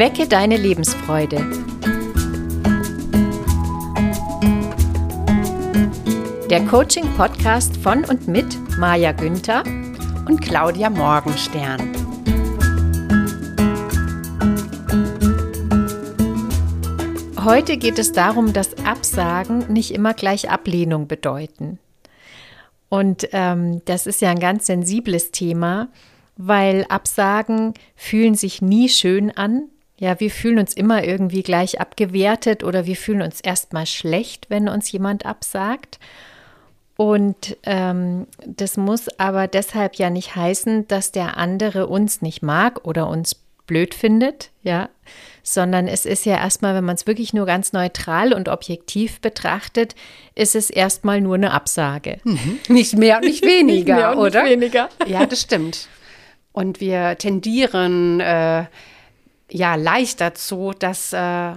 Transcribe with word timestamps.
Wecke 0.00 0.26
deine 0.26 0.56
Lebensfreude. 0.56 1.36
Der 6.48 6.64
Coaching-Podcast 6.64 7.76
von 7.76 8.06
und 8.06 8.26
mit 8.26 8.46
Maja 8.78 9.12
Günther 9.12 9.62
und 10.26 10.40
Claudia 10.40 10.88
Morgenstern. 10.88 11.92
Heute 17.44 17.76
geht 17.76 17.98
es 17.98 18.12
darum, 18.12 18.54
dass 18.54 18.82
Absagen 18.86 19.70
nicht 19.70 19.90
immer 19.90 20.14
gleich 20.14 20.48
Ablehnung 20.48 21.08
bedeuten. 21.08 21.78
Und 22.88 23.28
ähm, 23.32 23.82
das 23.84 24.06
ist 24.06 24.22
ja 24.22 24.30
ein 24.30 24.40
ganz 24.40 24.64
sensibles 24.64 25.30
Thema, 25.30 25.90
weil 26.38 26.86
Absagen 26.88 27.74
fühlen 27.96 28.34
sich 28.34 28.62
nie 28.62 28.88
schön 28.88 29.30
an. 29.30 29.68
Ja, 30.00 30.18
wir 30.18 30.30
fühlen 30.30 30.58
uns 30.58 30.72
immer 30.72 31.04
irgendwie 31.04 31.42
gleich 31.42 31.78
abgewertet 31.78 32.64
oder 32.64 32.86
wir 32.86 32.96
fühlen 32.96 33.20
uns 33.20 33.42
erstmal 33.42 33.84
schlecht, 33.84 34.48
wenn 34.48 34.66
uns 34.66 34.90
jemand 34.90 35.26
absagt. 35.26 36.00
Und 36.96 37.58
ähm, 37.64 38.26
das 38.46 38.78
muss 38.78 39.08
aber 39.18 39.46
deshalb 39.46 39.96
ja 39.96 40.08
nicht 40.08 40.34
heißen, 40.34 40.88
dass 40.88 41.12
der 41.12 41.36
andere 41.36 41.86
uns 41.86 42.22
nicht 42.22 42.42
mag 42.42 42.86
oder 42.86 43.08
uns 43.08 43.34
blöd 43.66 43.92
findet, 43.94 44.50
ja, 44.62 44.88
sondern 45.42 45.86
es 45.86 46.06
ist 46.06 46.24
ja 46.24 46.38
erstmal, 46.38 46.74
wenn 46.74 46.84
man 46.84 46.96
es 46.96 47.06
wirklich 47.06 47.34
nur 47.34 47.44
ganz 47.44 47.74
neutral 47.74 48.32
und 48.32 48.48
objektiv 48.48 49.20
betrachtet, 49.20 49.94
ist 50.34 50.56
es 50.56 50.70
erstmal 50.70 51.20
nur 51.20 51.34
eine 51.34 51.52
Absage. 51.52 52.20
Mhm. 52.24 52.58
Nicht 52.68 52.96
mehr 52.96 53.18
und 53.18 53.24
nicht 53.26 53.44
weniger, 53.44 53.96
nicht 53.96 54.16
und 54.16 54.26
oder? 54.26 54.42
Nicht 54.44 54.52
weniger. 54.52 54.88
Ja, 55.06 55.26
das 55.30 55.42
stimmt. 55.42 55.88
Und 56.52 56.80
wir 56.80 57.18
tendieren 57.18 58.20
äh, 58.20 58.64
ja 59.50 59.74
leicht 59.74 60.20
dazu, 60.20 60.72
das 60.78 61.12
äh, 61.12 61.52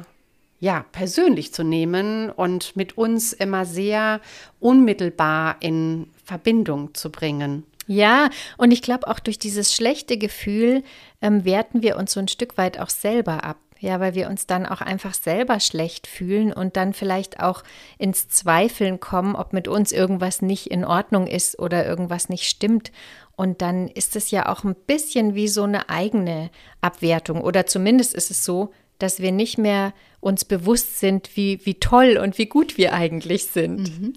ja 0.60 0.86
persönlich 0.92 1.54
zu 1.54 1.64
nehmen 1.64 2.30
und 2.30 2.76
mit 2.76 2.98
uns 2.98 3.34
immer 3.34 3.66
sehr 3.66 4.22
unmittelbar 4.60 5.58
in 5.60 6.08
Verbindung 6.24 6.94
zu 6.94 7.12
bringen. 7.12 7.66
Ja, 7.86 8.30
und 8.58 8.72
ich 8.72 8.82
glaube 8.82 9.08
auch 9.08 9.20
durch 9.20 9.38
dieses 9.38 9.74
schlechte 9.74 10.18
Gefühl 10.18 10.84
ähm, 11.22 11.44
werten 11.44 11.82
wir 11.82 11.98
uns 11.98 12.14
so 12.14 12.20
ein 12.20 12.30
Stück 12.30 12.58
weit 12.58 12.80
auch 12.80 12.90
selber 12.90 13.44
ab. 13.44 13.58
Ja, 13.84 14.00
weil 14.00 14.16
wir 14.16 14.30
uns 14.30 14.48
dann 14.48 14.66
auch 14.66 14.80
einfach 14.80 15.14
selber 15.14 15.60
schlecht 15.60 16.08
fühlen 16.08 16.54
und 16.54 16.78
dann 16.78 16.94
vielleicht 16.94 17.42
auch 17.42 17.64
ins 17.98 18.30
Zweifeln 18.30 19.02
kommen, 19.02 19.36
ob 19.36 19.52
mit 19.52 19.68
uns 19.68 19.92
irgendwas 19.92 20.42
nicht 20.42 20.68
in 20.68 20.86
Ordnung 20.86 21.28
ist 21.28 21.60
oder 21.60 21.86
irgendwas 21.86 22.30
nicht 22.30 22.48
stimmt. 22.48 22.94
Und 23.36 23.62
dann 23.62 23.90
ist 23.90 24.16
es 24.16 24.32
ja 24.32 24.48
auch 24.48 24.64
ein 24.64 24.74
bisschen 24.74 25.36
wie 25.36 25.50
so 25.50 25.64
eine 25.64 25.90
eigene 25.90 26.50
Abwertung. 26.80 27.42
Oder 27.42 27.66
zumindest 27.66 28.14
ist 28.14 28.32
es 28.32 28.46
so, 28.46 28.72
dass 29.00 29.20
wir 29.20 29.34
nicht 29.34 29.58
mehr 29.58 29.92
uns 30.22 30.46
bewusst 30.46 31.02
sind, 31.02 31.36
wie, 31.36 31.60
wie 31.66 31.74
toll 31.74 32.18
und 32.24 32.38
wie 32.38 32.46
gut 32.46 32.78
wir 32.78 32.94
eigentlich 32.94 33.48
sind. 33.48 34.00
Mhm. 34.00 34.14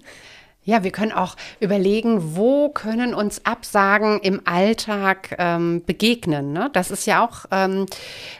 Ja, 0.67 0.83
wir 0.83 0.91
können 0.91 1.13
auch 1.13 1.37
überlegen, 1.61 2.35
wo 2.35 2.67
können 2.67 3.13
uns 3.13 3.45
Absagen 3.45 4.19
im 4.19 4.41
Alltag 4.43 5.33
ähm, 5.39 5.81
begegnen. 5.85 6.51
Ne? 6.51 6.69
Das 6.73 6.91
ist 6.91 7.07
ja 7.07 7.25
auch 7.25 7.45
ähm, 7.51 7.85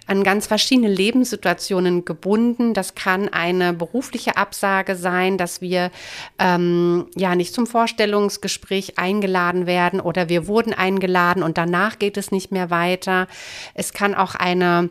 an 0.07 0.25
ganz 0.25 0.45
verschiedene 0.45 0.89
Lebenssituationen 0.89 2.03
gebunden. 2.03 2.73
Das 2.73 2.95
kann 2.95 3.29
eine 3.29 3.71
berufliche 3.71 4.35
Absage 4.35 4.97
sein, 4.97 5.37
dass 5.37 5.61
wir 5.61 5.89
ähm, 6.37 7.07
ja 7.15 7.33
nicht 7.33 7.53
zum 7.53 7.65
Vorstellungsgespräch 7.65 8.99
eingeladen 8.99 9.65
werden 9.65 10.01
oder 10.01 10.27
wir 10.27 10.47
wurden 10.47 10.73
eingeladen 10.73 11.43
und 11.43 11.57
danach 11.57 11.97
geht 11.97 12.17
es 12.17 12.31
nicht 12.31 12.51
mehr 12.51 12.69
weiter. 12.69 13.27
Es 13.73 13.93
kann 13.93 14.13
auch 14.13 14.35
eine 14.35 14.89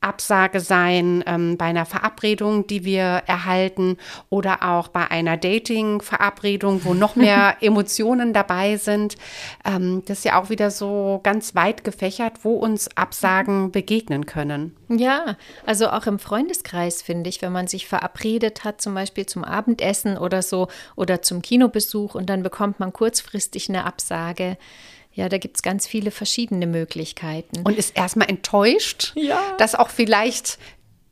Absage 0.00 0.60
sein 0.60 1.22
ähm, 1.26 1.58
bei 1.58 1.66
einer 1.66 1.84
Verabredung, 1.84 2.66
die 2.66 2.84
wir 2.84 3.22
erhalten 3.26 3.98
oder 4.30 4.62
auch 4.62 4.88
bei 4.88 5.10
einer 5.10 5.36
Dating-Verabredung, 5.36 6.84
wo 6.84 6.94
noch 6.94 7.16
mehr 7.16 7.56
Emotionen 7.60 8.32
dabei 8.32 8.78
sind. 8.78 9.16
Ähm, 9.64 10.02
das 10.06 10.18
ist 10.18 10.24
ja 10.24 10.40
auch 10.40 10.48
wieder 10.48 10.70
so 10.70 11.20
ganz 11.22 11.54
weit 11.54 11.84
gefächert, 11.84 12.44
wo 12.44 12.54
uns 12.54 12.88
Absagen 12.96 13.72
begegnen 13.72 14.24
können. 14.24 14.74
Ja, 14.88 15.36
also 15.66 15.88
auch 15.88 16.06
im 16.06 16.18
Freundeskreis 16.18 17.02
finde 17.02 17.28
ich, 17.28 17.42
wenn 17.42 17.52
man 17.52 17.68
sich 17.68 17.86
verabredet 17.86 18.64
hat, 18.64 18.80
zum 18.80 18.94
Beispiel 18.94 19.26
zum 19.26 19.44
Abendessen 19.44 20.16
oder 20.16 20.40
so 20.42 20.68
oder 20.96 21.20
zum 21.20 21.42
Kinobesuch 21.42 22.14
und 22.14 22.30
dann 22.30 22.42
bekommt 22.42 22.80
man 22.80 22.92
kurzfristig 22.92 23.68
eine 23.68 23.84
Absage 23.84 24.56
ja, 25.20 25.28
da 25.28 25.36
gibt 25.36 25.56
es 25.56 25.62
ganz 25.62 25.86
viele 25.86 26.10
verschiedene 26.10 26.66
Möglichkeiten. 26.66 27.60
Und 27.62 27.76
ist 27.76 27.94
erstmal 27.94 28.30
enttäuscht, 28.30 29.12
ja. 29.16 29.38
dass 29.58 29.74
auch 29.74 29.90
vielleicht 29.90 30.58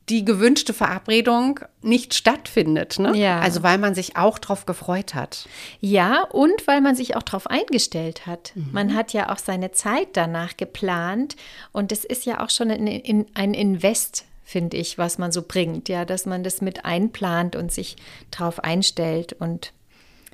die 0.09 0.25
gewünschte 0.25 0.73
Verabredung 0.73 1.59
nicht 1.83 2.15
stattfindet. 2.15 2.97
Ne? 2.97 3.15
Ja. 3.15 3.39
Also 3.39 3.61
weil 3.61 3.77
man 3.77 3.93
sich 3.93 4.17
auch 4.17 4.39
darauf 4.39 4.65
gefreut 4.65 5.13
hat. 5.13 5.47
Ja, 5.79 6.23
und 6.23 6.65
weil 6.65 6.81
man 6.81 6.95
sich 6.95 7.15
auch 7.15 7.21
darauf 7.21 7.45
eingestellt 7.45 8.25
hat. 8.25 8.51
Mhm. 8.55 8.69
Man 8.71 8.95
hat 8.95 9.13
ja 9.13 9.31
auch 9.31 9.37
seine 9.37 9.71
Zeit 9.73 10.07
danach 10.13 10.57
geplant 10.57 11.35
und 11.71 11.91
es 11.91 12.03
ist 12.03 12.25
ja 12.25 12.43
auch 12.43 12.49
schon 12.49 12.71
ein, 12.71 13.27
ein 13.35 13.53
Invest 13.53 14.25
finde 14.43 14.77
ich, 14.77 14.97
was 14.97 15.19
man 15.19 15.31
so 15.31 15.43
bringt, 15.43 15.87
ja, 15.89 16.05
dass 16.05 16.25
man 16.25 16.43
das 16.43 16.59
mit 16.61 16.83
einplant 16.83 17.55
und 17.55 17.71
sich 17.71 17.97
darauf 18.31 18.63
einstellt 18.63 19.33
und 19.33 19.73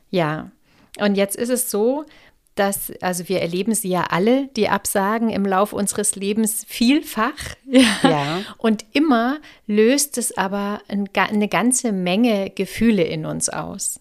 ja. 0.09 0.51
Und 0.97 1.15
jetzt 1.15 1.35
ist 1.35 1.49
es 1.49 1.69
so, 1.69 2.05
dass, 2.55 2.91
also 3.01 3.27
wir 3.27 3.41
erleben 3.41 3.75
sie 3.75 3.89
ja 3.89 4.05
alle, 4.09 4.47
die 4.55 4.69
Absagen 4.69 5.29
im 5.29 5.45
Lauf 5.45 5.73
unseres 5.73 6.15
Lebens 6.15 6.65
vielfach. 6.67 7.33
Ja. 8.03 8.41
Und 8.57 8.85
immer 8.93 9.37
löst 9.67 10.17
es 10.17 10.37
aber 10.37 10.81
eine 10.87 11.47
ganze 11.47 11.91
Menge 11.91 12.49
Gefühle 12.49 13.03
in 13.03 13.25
uns 13.25 13.49
aus. 13.49 13.99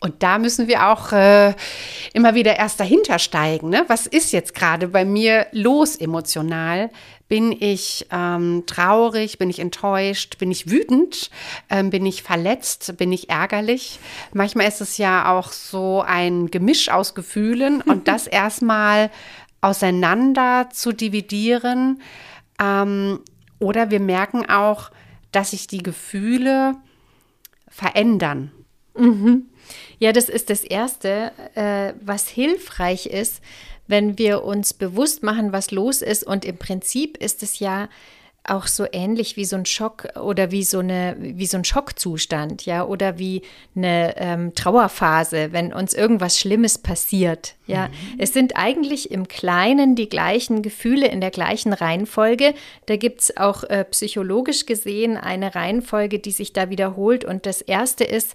Und 0.00 0.22
da 0.22 0.38
müssen 0.38 0.66
wir 0.66 0.88
auch 0.88 1.12
äh, 1.12 1.54
immer 2.12 2.34
wieder 2.34 2.56
erst 2.56 2.80
dahinter 2.80 3.18
steigen. 3.18 3.68
Ne? 3.70 3.84
Was 3.88 4.06
ist 4.06 4.32
jetzt 4.32 4.54
gerade 4.54 4.88
bei 4.88 5.04
mir 5.04 5.46
los 5.52 5.96
emotional? 5.96 6.90
Bin 7.28 7.52
ich 7.52 8.06
ähm, 8.10 8.64
traurig? 8.66 9.36
Bin 9.36 9.50
ich 9.50 9.58
enttäuscht? 9.58 10.38
Bin 10.38 10.50
ich 10.50 10.70
wütend? 10.70 11.30
Ähm, 11.68 11.90
bin 11.90 12.06
ich 12.06 12.22
verletzt? 12.22 12.96
Bin 12.96 13.12
ich 13.12 13.28
ärgerlich? 13.28 13.98
Manchmal 14.32 14.68
ist 14.68 14.80
es 14.80 14.96
ja 14.96 15.30
auch 15.30 15.52
so 15.52 16.02
ein 16.02 16.50
Gemisch 16.50 16.88
aus 16.88 17.14
Gefühlen 17.14 17.82
und 17.86 18.08
das 18.08 18.26
erstmal 18.26 19.10
auseinander 19.60 20.68
zu 20.72 20.92
dividieren. 20.92 22.00
Ähm, 22.58 23.20
oder 23.58 23.90
wir 23.90 24.00
merken 24.00 24.48
auch, 24.48 24.90
dass 25.30 25.50
sich 25.50 25.66
die 25.66 25.82
Gefühle 25.82 26.76
verändern. 27.68 28.52
Mhm. 28.96 29.46
Ja, 29.98 30.12
das 30.12 30.28
ist 30.28 30.48
das 30.48 30.64
Erste, 30.64 31.32
äh, 31.54 31.92
was 32.00 32.28
hilfreich 32.28 33.06
ist, 33.06 33.42
wenn 33.88 34.18
wir 34.18 34.44
uns 34.44 34.74
bewusst 34.74 35.22
machen, 35.22 35.52
was 35.52 35.70
los 35.70 36.02
ist. 36.02 36.24
Und 36.24 36.44
im 36.44 36.56
Prinzip 36.56 37.16
ist 37.16 37.42
es 37.42 37.58
ja 37.58 37.88
auch 38.44 38.66
so 38.66 38.86
ähnlich 38.92 39.36
wie 39.36 39.44
so 39.44 39.56
ein 39.56 39.66
Schock 39.66 40.08
oder 40.20 40.50
wie 40.50 40.64
so 40.64 40.78
eine 40.78 41.16
wie 41.18 41.46
so 41.46 41.58
ein 41.58 41.64
Schockzustand, 41.64 42.64
ja, 42.66 42.84
oder 42.84 43.18
wie 43.18 43.42
eine 43.76 44.14
ähm, 44.16 44.54
Trauerphase, 44.54 45.52
wenn 45.52 45.72
uns 45.72 45.94
irgendwas 45.94 46.38
Schlimmes 46.38 46.78
passiert, 46.78 47.54
ja. 47.66 47.88
Mhm. 47.88 47.92
Es 48.18 48.32
sind 48.32 48.56
eigentlich 48.56 49.10
im 49.10 49.28
Kleinen 49.28 49.96
die 49.96 50.08
gleichen 50.08 50.62
Gefühle 50.62 51.08
in 51.08 51.20
der 51.20 51.30
gleichen 51.30 51.72
Reihenfolge. 51.72 52.54
Da 52.86 52.96
gibt 52.96 53.20
es 53.20 53.36
auch 53.36 53.64
äh, 53.64 53.84
psychologisch 53.84 54.66
gesehen 54.66 55.16
eine 55.16 55.54
Reihenfolge, 55.54 56.18
die 56.18 56.32
sich 56.32 56.52
da 56.52 56.70
wiederholt. 56.70 57.24
Und 57.24 57.44
das 57.44 57.60
erste 57.60 58.04
ist, 58.04 58.34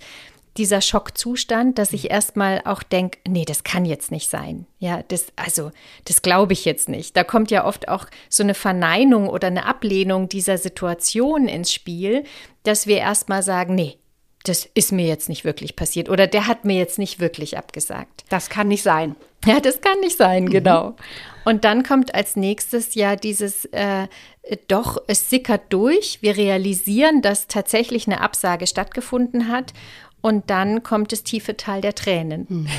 dieser 0.58 0.81
Schockzustand, 0.81 1.80
dass 1.80 1.94
ich 1.94 2.12
erstmal 2.12 2.62
auch 2.66 2.84
denke, 2.84 3.19
nee, 3.28 3.45
das 3.45 3.63
kann 3.63 3.86
jetzt 3.86 4.12
nicht 4.12 4.30
sein. 4.30 4.68
Ja, 4.80 5.04
das, 5.07 5.28
also, 5.36 5.72
das 6.06 6.22
glaube 6.22 6.54
ich 6.54 6.66
jetzt 6.66 6.89
nicht. 6.89 7.18
Da 7.18 7.24
kommt 7.24 7.50
ja 7.50 7.66
oft 7.66 7.88
auch 7.88 8.06
so 8.30 8.44
eine 8.44 8.54
Verneinung 8.54 9.30
oder 9.30 9.48
eine 9.48 9.66
Ablehnung 9.66 10.30
dieser 10.30 10.57
Situation 10.57 11.48
ins 11.48 11.72
Spiel, 11.72 12.24
dass 12.63 12.86
wir 12.86 12.98
erstmal 12.98 13.42
sagen, 13.42 13.74
nee, 13.74 13.98
das 14.44 14.68
ist 14.74 14.92
mir 14.92 15.07
jetzt 15.07 15.30
nicht 15.30 15.45
wirklich 15.45 15.75
passiert 15.75 16.10
oder 16.10 16.28
der 16.28 16.48
hat 16.48 16.66
mir 16.66 16.75
jetzt 16.75 17.00
nicht 17.00 17.19
wirklich 17.19 17.57
abgesagt. 17.57 18.25
Das 18.30 18.50
kann 18.50 18.68
nicht 18.68 18.83
sein. 18.83 19.16
Ja, 19.45 19.60
das 19.60 19.81
kann 19.81 20.00
nicht 20.01 20.18
sein, 20.18 20.45
mhm. 20.45 20.50
genau. 20.50 20.95
Und 21.45 21.66
dann 21.66 21.83
kommt 21.83 22.13
als 22.13 22.36
nächstes 22.36 22.95
ja 22.95 23.16
dieses, 23.16 23.66
äh, 23.66 24.07
doch, 24.68 24.98
es 25.07 25.30
sickert 25.30 25.62
durch. 25.69 26.19
Wir 26.22 26.38
realisieren, 26.38 27.22
dass 27.22 27.48
tatsächlich 27.48 28.07
eine 28.07 28.22
Absage 28.22 28.68
stattgefunden 28.68 29.50
hat 29.50 29.74
und 30.24 30.50
dann 30.50 30.84
kommt 30.84 31.12
das 31.12 31.24
tiefe 31.24 31.58
Tal 31.58 31.81
der 31.81 31.96
Tränen. 31.96 32.46
Mhm. 32.48 32.70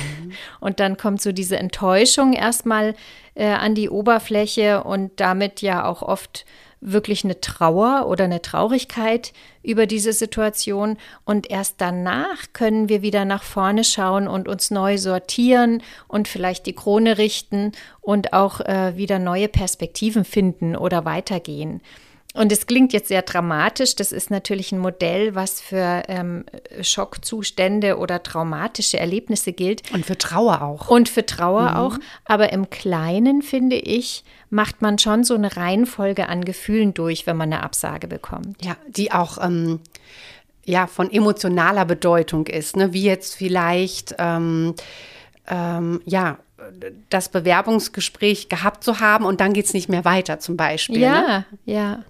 Und 0.59 0.79
dann 0.79 0.97
kommt 0.97 1.21
so 1.21 1.31
diese 1.31 1.57
Enttäuschung 1.57 2.33
erstmal 2.33 2.95
äh, 3.35 3.45
an 3.45 3.75
die 3.75 3.87
Oberfläche 3.87 4.83
und 4.83 5.19
damit 5.19 5.61
ja 5.61 5.85
auch 5.85 6.01
oft 6.01 6.43
wirklich 6.81 7.23
eine 7.23 7.39
Trauer 7.41 8.07
oder 8.07 8.23
eine 8.23 8.41
Traurigkeit 8.41 9.31
über 9.61 9.85
diese 9.85 10.11
Situation. 10.11 10.97
Und 11.23 11.51
erst 11.51 11.75
danach 11.77 12.47
können 12.53 12.89
wir 12.89 13.03
wieder 13.03 13.25
nach 13.25 13.43
vorne 13.43 13.83
schauen 13.83 14.27
und 14.27 14.47
uns 14.47 14.71
neu 14.71 14.97
sortieren 14.97 15.83
und 16.07 16.27
vielleicht 16.27 16.65
die 16.65 16.73
Krone 16.73 17.19
richten 17.19 17.73
und 18.01 18.33
auch 18.33 18.59
äh, 18.61 18.97
wieder 18.97 19.19
neue 19.19 19.49
Perspektiven 19.49 20.25
finden 20.25 20.75
oder 20.75 21.05
weitergehen. 21.05 21.81
Und 22.35 22.51
es 22.51 22.67
klingt 22.67 22.91
jetzt 22.93 23.07
sehr 23.07 23.21
dramatisch. 23.21 23.95
Das 23.95 24.11
ist 24.11 24.29
natürlich 24.29 24.71
ein 24.71 24.79
Modell, 24.79 25.35
was 25.35 25.61
für 25.61 26.03
ähm, 26.07 26.45
Schockzustände 26.81 27.97
oder 27.97 28.23
traumatische 28.23 28.99
Erlebnisse 28.99 29.53
gilt. 29.53 29.89
Und 29.93 30.05
für 30.05 30.17
Trauer 30.17 30.61
auch. 30.61 30.89
Und 30.89 31.07
für 31.07 31.25
Trauer 31.25 31.71
mhm. 31.71 31.77
auch. 31.77 31.97
Aber 32.25 32.51
im 32.51 32.69
Kleinen, 32.69 33.41
finde 33.41 33.77
ich, 33.77 34.23
macht 34.49 34.81
man 34.81 34.99
schon 34.99 35.23
so 35.23 35.33
eine 35.35 35.55
Reihenfolge 35.55 36.27
an 36.27 36.43
Gefühlen 36.43 36.93
durch, 36.93 37.25
wenn 37.25 37.37
man 37.37 37.51
eine 37.53 37.63
Absage 37.63 38.07
bekommt. 38.07 38.63
Ja, 38.63 38.75
die 38.87 39.13
auch 39.13 39.37
ähm, 39.41 39.79
ja, 40.65 40.87
von 40.87 41.11
emotionaler 41.11 41.85
Bedeutung 41.85 42.47
ist. 42.47 42.75
Ne? 42.75 42.91
Wie 42.91 43.03
jetzt 43.03 43.35
vielleicht, 43.35 44.15
ähm, 44.19 44.75
ähm, 45.47 46.01
ja, 46.05 46.39
das 47.09 47.29
Bewerbungsgespräch 47.29 48.49
gehabt 48.49 48.83
zu 48.83 48.99
haben 48.99 49.25
und 49.25 49.39
dann 49.39 49.53
geht 49.53 49.65
es 49.65 49.73
nicht 49.73 49.87
mehr 49.87 50.03
weiter 50.03 50.39
zum 50.39 50.57
Beispiel. 50.57 50.99
Ja, 50.99 51.21
ne? 51.21 51.45
ja. 51.65 52.03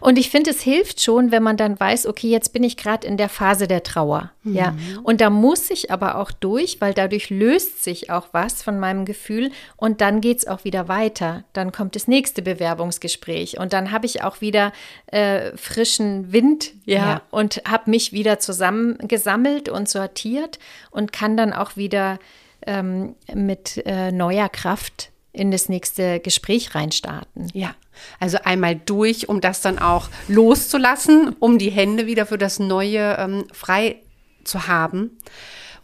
Und 0.00 0.18
ich 0.18 0.30
finde, 0.30 0.50
es 0.50 0.60
hilft 0.60 1.00
schon, 1.00 1.30
wenn 1.30 1.42
man 1.42 1.56
dann 1.56 1.78
weiß, 1.78 2.06
okay, 2.06 2.28
jetzt 2.28 2.52
bin 2.52 2.62
ich 2.62 2.76
gerade 2.76 3.06
in 3.06 3.16
der 3.16 3.28
Phase 3.28 3.66
der 3.66 3.82
Trauer. 3.82 4.30
Mhm. 4.42 4.54
Ja. 4.54 4.74
Und 5.02 5.20
da 5.20 5.30
muss 5.30 5.70
ich 5.70 5.90
aber 5.90 6.16
auch 6.18 6.30
durch, 6.30 6.80
weil 6.80 6.94
dadurch 6.94 7.30
löst 7.30 7.82
sich 7.82 8.10
auch 8.10 8.28
was 8.32 8.62
von 8.62 8.78
meinem 8.78 9.04
Gefühl 9.04 9.50
und 9.76 10.00
dann 10.00 10.20
geht 10.20 10.38
es 10.38 10.46
auch 10.46 10.64
wieder 10.64 10.88
weiter. 10.88 11.44
Dann 11.52 11.72
kommt 11.72 11.96
das 11.96 12.08
nächste 12.08 12.42
Bewerbungsgespräch 12.42 13.58
und 13.58 13.72
dann 13.72 13.90
habe 13.90 14.06
ich 14.06 14.22
auch 14.22 14.40
wieder 14.40 14.72
äh, 15.06 15.56
frischen 15.56 16.32
Wind, 16.32 16.72
ja, 16.84 16.96
ja. 16.96 17.22
und 17.30 17.62
habe 17.68 17.90
mich 17.90 18.12
wieder 18.12 18.38
zusammengesammelt 18.38 19.68
und 19.68 19.88
sortiert 19.88 20.58
und 20.90 21.12
kann 21.12 21.36
dann 21.36 21.52
auch 21.52 21.76
wieder 21.76 22.18
ähm, 22.66 23.14
mit 23.32 23.82
äh, 23.86 24.12
neuer 24.12 24.48
Kraft 24.48 25.10
in 25.34 25.50
das 25.50 25.68
nächste 25.68 26.20
Gespräch 26.20 26.74
reinstarten. 26.74 27.50
Ja, 27.52 27.74
also 28.20 28.38
einmal 28.44 28.76
durch, 28.76 29.28
um 29.28 29.40
das 29.40 29.60
dann 29.60 29.78
auch 29.78 30.08
loszulassen, 30.28 31.36
um 31.40 31.58
die 31.58 31.70
Hände 31.70 32.06
wieder 32.06 32.24
für 32.24 32.38
das 32.38 32.58
Neue 32.58 33.16
ähm, 33.18 33.44
frei 33.52 33.96
zu 34.44 34.68
haben 34.68 35.18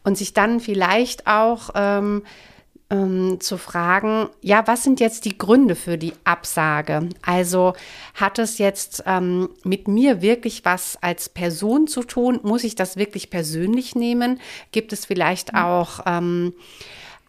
und 0.04 0.16
sich 0.16 0.32
dann 0.32 0.60
vielleicht 0.60 1.26
auch 1.26 1.70
ähm, 1.74 2.22
ähm, 2.90 3.40
zu 3.40 3.58
fragen, 3.58 4.28
ja, 4.40 4.66
was 4.66 4.84
sind 4.84 5.00
jetzt 5.00 5.24
die 5.24 5.36
Gründe 5.36 5.74
für 5.74 5.98
die 5.98 6.12
Absage? 6.24 7.08
Also 7.22 7.74
hat 8.14 8.38
es 8.38 8.58
jetzt 8.58 9.02
ähm, 9.06 9.48
mit 9.64 9.88
mir 9.88 10.22
wirklich 10.22 10.64
was 10.64 10.96
als 11.00 11.28
Person 11.28 11.88
zu 11.88 12.04
tun? 12.04 12.40
Muss 12.42 12.64
ich 12.64 12.76
das 12.76 12.96
wirklich 12.96 13.30
persönlich 13.30 13.94
nehmen? 13.94 14.40
Gibt 14.72 14.92
es 14.92 15.06
vielleicht 15.06 15.52
mhm. 15.52 15.58
auch 15.58 16.00
ähm, 16.06 16.52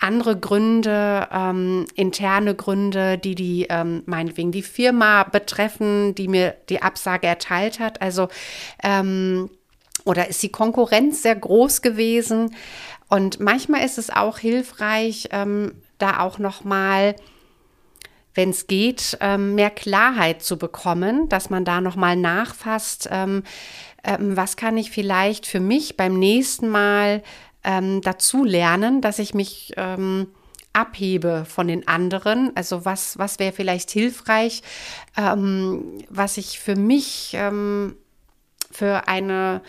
andere 0.01 0.37
Gründe, 0.37 1.27
ähm, 1.31 1.85
interne 1.95 2.55
Gründe, 2.55 3.17
die 3.17 3.35
die 3.35 3.67
ähm, 3.69 4.03
meinetwegen 4.05 4.51
die 4.51 4.63
Firma 4.63 5.23
betreffen, 5.23 6.15
die 6.15 6.27
mir 6.27 6.55
die 6.69 6.81
Absage 6.81 7.27
erteilt 7.27 7.79
hat. 7.79 8.01
Also 8.01 8.27
ähm, 8.83 9.49
oder 10.03 10.27
ist 10.27 10.41
die 10.41 10.51
Konkurrenz 10.51 11.21
sehr 11.21 11.35
groß 11.35 11.81
gewesen? 11.81 12.55
Und 13.09 13.39
manchmal 13.39 13.85
ist 13.85 13.97
es 13.97 14.09
auch 14.09 14.39
hilfreich, 14.39 15.29
ähm, 15.31 15.73
da 15.97 16.19
auch 16.19 16.39
noch 16.39 16.63
mal 16.63 17.15
wenn 18.33 18.51
es 18.51 18.67
geht, 18.67 19.17
ähm, 19.19 19.55
mehr 19.55 19.69
Klarheit 19.69 20.41
zu 20.41 20.57
bekommen, 20.57 21.27
dass 21.27 21.49
man 21.49 21.65
da 21.65 21.81
noch 21.81 21.97
mal 21.97 22.15
nachfasst, 22.15 23.09
ähm, 23.11 23.43
was 24.03 24.55
kann 24.55 24.77
ich 24.77 24.89
vielleicht 24.89 25.45
für 25.45 25.59
mich 25.59 25.95
beim 25.95 26.17
nächsten 26.17 26.69
Mal 26.69 27.21
ähm, 27.63 28.01
dazu 28.01 28.43
lernen, 28.43 29.01
dass 29.01 29.19
ich 29.19 29.33
mich 29.33 29.73
ähm, 29.77 30.27
abhebe 30.73 31.45
von 31.45 31.67
den 31.67 31.87
anderen. 31.87 32.51
Also 32.55 32.85
was, 32.85 33.17
was 33.17 33.39
wäre 33.39 33.51
vielleicht 33.51 33.91
hilfreich, 33.91 34.61
ähm, 35.17 35.99
was 36.09 36.37
ich 36.37 36.59
für 36.59 36.75
mich 36.75 37.31
ähm, 37.33 37.95
für 38.71 39.07
eine 39.07 39.61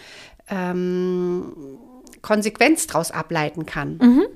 ähm, 0.49 1.53
Konsequenz 2.23 2.87
daraus 2.87 3.11
ableiten 3.11 3.67
kann. 3.67 3.99
Mhm. 3.99 4.27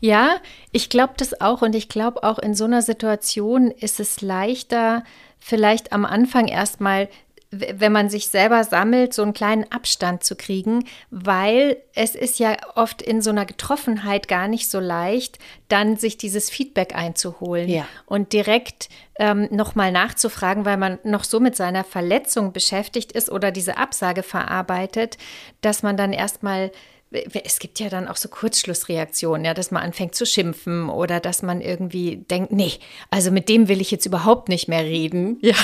Ja, 0.00 0.36
ich 0.72 0.88
glaube 0.88 1.14
das 1.16 1.40
auch 1.40 1.62
und 1.62 1.74
ich 1.74 1.88
glaube 1.88 2.22
auch 2.24 2.38
in 2.38 2.54
so 2.54 2.64
einer 2.64 2.82
Situation 2.82 3.70
ist 3.70 4.00
es 4.00 4.22
leichter, 4.22 5.04
vielleicht 5.38 5.92
am 5.92 6.04
Anfang 6.04 6.48
erstmal 6.48 7.08
wenn 7.50 7.90
man 7.90 8.08
sich 8.08 8.28
selber 8.28 8.62
sammelt, 8.62 9.12
so 9.12 9.22
einen 9.22 9.32
kleinen 9.32 9.70
Abstand 9.72 10.22
zu 10.22 10.36
kriegen, 10.36 10.84
weil 11.10 11.78
es 11.94 12.14
ist 12.14 12.38
ja 12.38 12.56
oft 12.76 13.02
in 13.02 13.22
so 13.22 13.30
einer 13.30 13.44
Getroffenheit 13.44 14.28
gar 14.28 14.46
nicht 14.46 14.70
so 14.70 14.78
leicht, 14.78 15.38
dann 15.66 15.96
sich 15.96 16.16
dieses 16.16 16.48
Feedback 16.48 16.94
einzuholen 16.94 17.68
ja. 17.68 17.86
und 18.06 18.32
direkt 18.32 18.88
ähm, 19.18 19.48
nochmal 19.50 19.90
nachzufragen, 19.90 20.64
weil 20.64 20.76
man 20.76 21.00
noch 21.02 21.24
so 21.24 21.40
mit 21.40 21.56
seiner 21.56 21.82
Verletzung 21.82 22.52
beschäftigt 22.52 23.10
ist 23.12 23.30
oder 23.30 23.50
diese 23.50 23.76
Absage 23.78 24.22
verarbeitet, 24.22 25.18
dass 25.60 25.82
man 25.82 25.96
dann 25.96 26.12
erstmal 26.12 26.70
es 27.10 27.58
gibt 27.58 27.80
ja 27.80 27.88
dann 27.88 28.06
auch 28.06 28.16
so 28.16 28.28
Kurzschlussreaktionen, 28.28 29.44
ja, 29.44 29.54
dass 29.54 29.70
man 29.70 29.82
anfängt 29.82 30.14
zu 30.14 30.24
schimpfen 30.24 30.88
oder 30.88 31.18
dass 31.18 31.42
man 31.42 31.60
irgendwie 31.60 32.18
denkt, 32.18 32.52
nee, 32.52 32.74
also 33.10 33.30
mit 33.30 33.48
dem 33.48 33.68
will 33.68 33.80
ich 33.80 33.90
jetzt 33.90 34.06
überhaupt 34.06 34.48
nicht 34.48 34.68
mehr 34.68 34.84
reden, 34.84 35.38
ja, 35.42 35.56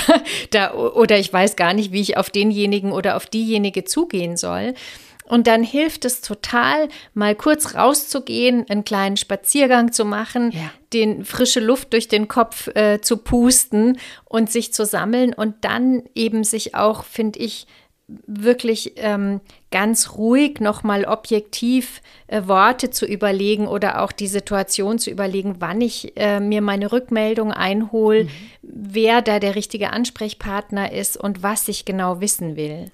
da, 0.51 0.73
oder 0.73 1.17
ich 1.17 1.31
weiß 1.31 1.55
gar 1.55 1.73
nicht, 1.73 1.91
wie 1.91 2.01
ich 2.01 2.17
auf 2.17 2.29
denjenigen 2.29 2.91
oder 2.91 3.15
auf 3.15 3.25
diejenige 3.25 3.85
zugehen 3.85 4.35
soll. 4.35 4.73
Und 5.27 5.47
dann 5.47 5.61
hilft 5.61 6.05
es 6.05 6.21
total, 6.21 6.87
mal 7.13 7.35
kurz 7.35 7.75
rauszugehen, 7.75 8.65
einen 8.69 8.85
kleinen 8.85 9.17
Spaziergang 9.17 9.91
zu 9.91 10.05
machen, 10.05 10.51
ja. 10.51 10.71
den 10.93 11.25
frische 11.25 11.59
Luft 11.59 11.91
durch 11.91 12.07
den 12.07 12.29
Kopf 12.29 12.67
äh, 12.75 13.01
zu 13.01 13.17
pusten 13.17 13.99
und 14.23 14.49
sich 14.49 14.73
zu 14.73 14.85
sammeln 14.85 15.33
und 15.33 15.65
dann 15.65 16.03
eben 16.15 16.45
sich 16.45 16.75
auch, 16.75 17.03
finde 17.03 17.39
ich, 17.39 17.67
wirklich 18.07 18.93
ähm, 18.95 19.41
ganz 19.69 20.13
ruhig 20.13 20.61
nochmal 20.61 21.03
objektiv 21.05 22.01
äh, 22.27 22.43
Worte 22.45 22.89
zu 22.89 23.05
überlegen 23.05 23.67
oder 23.67 24.01
auch 24.01 24.13
die 24.13 24.27
Situation 24.27 24.97
zu 24.97 25.09
überlegen, 25.09 25.57
wann 25.59 25.81
ich 25.81 26.13
äh, 26.15 26.39
mir 26.39 26.61
meine 26.61 26.91
Rückmeldung 26.91 27.51
einhole, 27.51 28.25
mhm. 28.25 28.29
wer 28.61 29.21
da 29.21 29.39
der 29.39 29.55
richtige 29.55 29.91
Ansprechpartner 29.91 30.93
ist 30.93 31.17
und 31.17 31.43
was 31.43 31.67
ich 31.67 31.83
genau 31.83 32.21
wissen 32.21 32.55
will. 32.55 32.91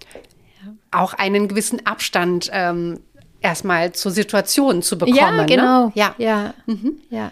Ja. 0.64 0.74
Auch 0.92 1.14
einen 1.14 1.48
gewissen 1.48 1.86
Abstand 1.86 2.50
ähm, 2.52 3.00
erstmal 3.40 3.92
zur 3.92 4.12
Situation 4.12 4.82
zu 4.82 4.98
bekommen. 4.98 5.16
Ja, 5.16 5.32
ne? 5.32 5.46
genau. 5.46 5.86
Ne? 5.88 5.92
Ja, 5.94 6.16
ja. 6.18 6.54
Mhm. 6.66 6.98
ja. 7.12 7.32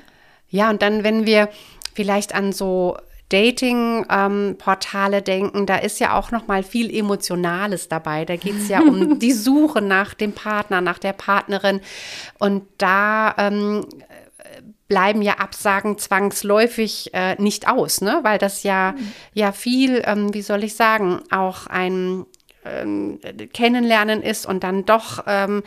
Ja, 0.50 0.70
und 0.70 0.82
dann, 0.82 1.04
wenn 1.04 1.26
wir 1.26 1.50
vielleicht 1.94 2.36
an 2.36 2.52
so 2.52 2.98
Dating-Portale 3.32 5.18
ähm, 5.18 5.24
denken, 5.24 5.66
da 5.66 5.78
ist 5.78 6.00
ja 6.00 6.18
auch 6.18 6.32
noch 6.32 6.48
mal 6.48 6.64
viel 6.64 6.94
Emotionales 6.94 7.88
dabei. 7.88 8.26
Da 8.26 8.36
geht 8.36 8.58
es 8.58 8.68
ja 8.68 8.82
um 8.82 9.20
die 9.20 9.32
Suche 9.32 9.82
nach 9.82 10.14
dem 10.14 10.34
Partner, 10.34 10.82
nach 10.82 11.00
der 11.00 11.14
Partnerin. 11.14 11.82
Und 12.40 12.64
da 12.78 13.34
ähm, 13.38 13.86
bleiben 14.92 15.22
ja 15.22 15.36
Absagen 15.36 15.98
zwangsläufig 15.98 17.14
äh, 17.14 17.42
nicht 17.42 17.70
aus, 17.70 18.02
ne? 18.02 18.20
weil 18.24 18.38
das 18.38 18.64
ja, 18.64 18.92
mhm. 18.92 19.12
ja 19.34 19.54
viel, 19.54 20.02
ähm, 20.06 20.34
wie 20.34 20.42
soll 20.42 20.66
ich 20.66 20.76
sagen, 20.76 21.22
auch 21.32 21.68
ein 21.68 22.26
ähm, 22.66 23.20
Kennenlernen 23.54 24.22
ist 24.22 24.46
und 24.46 24.66
dann 24.66 24.86
doch 24.86 25.24
ähm, 25.28 25.64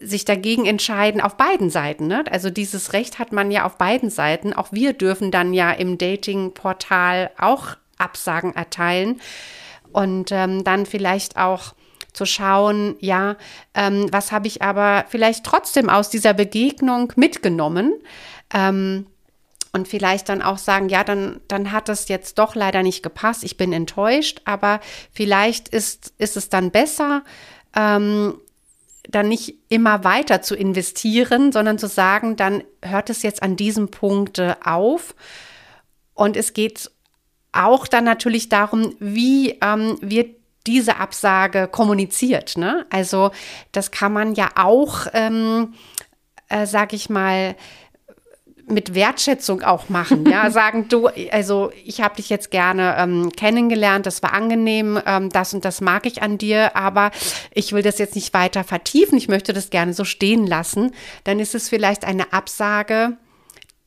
sich 0.00 0.24
dagegen 0.24 0.66
entscheiden 0.66 1.20
auf 1.20 1.36
beiden 1.36 1.70
Seiten. 1.70 2.06
Ne? 2.06 2.24
Also 2.30 2.50
dieses 2.50 2.92
Recht 2.92 3.18
hat 3.18 3.32
man 3.32 3.50
ja 3.50 3.64
auf 3.64 3.76
beiden 3.76 4.10
Seiten. 4.10 4.52
Auch 4.52 4.72
wir 4.72 4.92
dürfen 4.92 5.30
dann 5.30 5.54
ja 5.54 5.70
im 5.72 5.98
Dating-Portal 5.98 7.30
auch 7.38 7.76
Absagen 7.98 8.54
erteilen 8.54 9.20
und 9.92 10.32
ähm, 10.32 10.64
dann 10.64 10.86
vielleicht 10.86 11.36
auch 11.36 11.74
zu 12.12 12.26
schauen, 12.26 12.96
ja, 13.00 13.36
ähm, 13.74 14.08
was 14.10 14.32
habe 14.32 14.48
ich 14.48 14.62
aber 14.62 15.04
vielleicht 15.08 15.44
trotzdem 15.44 15.88
aus 15.88 16.10
dieser 16.10 16.34
Begegnung 16.34 17.12
mitgenommen. 17.16 17.92
Ähm, 18.52 19.06
und 19.72 19.86
vielleicht 19.86 20.28
dann 20.28 20.42
auch 20.42 20.58
sagen, 20.58 20.88
ja, 20.88 21.04
dann, 21.04 21.40
dann 21.46 21.70
hat 21.70 21.88
es 21.88 22.08
jetzt 22.08 22.38
doch 22.38 22.56
leider 22.56 22.82
nicht 22.82 23.04
gepasst, 23.04 23.44
ich 23.44 23.56
bin 23.56 23.72
enttäuscht, 23.72 24.40
aber 24.44 24.80
vielleicht 25.12 25.68
ist, 25.68 26.12
ist 26.18 26.36
es 26.36 26.48
dann 26.48 26.72
besser, 26.72 27.22
ähm, 27.76 28.34
dann 29.10 29.28
nicht 29.28 29.56
immer 29.68 30.04
weiter 30.04 30.42
zu 30.42 30.54
investieren, 30.54 31.52
sondern 31.52 31.78
zu 31.78 31.88
sagen, 31.88 32.36
dann 32.36 32.62
hört 32.82 33.10
es 33.10 33.22
jetzt 33.22 33.42
an 33.42 33.56
diesem 33.56 33.90
Punkt 33.90 34.40
auf. 34.64 35.14
Und 36.14 36.36
es 36.36 36.52
geht 36.52 36.90
auch 37.52 37.86
dann 37.86 38.04
natürlich 38.04 38.48
darum, 38.48 38.94
wie 39.00 39.58
ähm, 39.62 39.96
wird 40.00 40.36
diese 40.66 40.96
Absage 40.98 41.68
kommuniziert. 41.68 42.56
Ne? 42.56 42.86
Also 42.90 43.30
das 43.72 43.90
kann 43.90 44.12
man 44.12 44.34
ja 44.34 44.50
auch, 44.56 45.06
ähm, 45.14 45.74
äh, 46.48 46.66
sag 46.66 46.92
ich 46.92 47.08
mal, 47.08 47.56
mit 48.70 48.94
Wertschätzung 48.94 49.62
auch 49.62 49.88
machen. 49.88 50.24
Ja, 50.26 50.50
sagen 50.50 50.88
du, 50.88 51.08
also 51.30 51.70
ich 51.84 52.00
habe 52.00 52.16
dich 52.16 52.30
jetzt 52.30 52.50
gerne 52.50 52.96
ähm, 52.98 53.30
kennengelernt, 53.36 54.06
das 54.06 54.22
war 54.22 54.32
angenehm, 54.32 55.00
ähm, 55.06 55.30
das 55.30 55.54
und 55.54 55.64
das 55.64 55.80
mag 55.80 56.06
ich 56.06 56.22
an 56.22 56.38
dir, 56.38 56.76
aber 56.76 57.10
ich 57.54 57.72
will 57.72 57.82
das 57.82 57.98
jetzt 57.98 58.14
nicht 58.14 58.32
weiter 58.34 58.64
vertiefen, 58.64 59.18
ich 59.18 59.28
möchte 59.28 59.52
das 59.52 59.70
gerne 59.70 59.92
so 59.94 60.04
stehen 60.04 60.46
lassen. 60.46 60.92
Dann 61.24 61.40
ist 61.40 61.54
es 61.54 61.68
vielleicht 61.68 62.04
eine 62.04 62.32
Absage, 62.32 63.16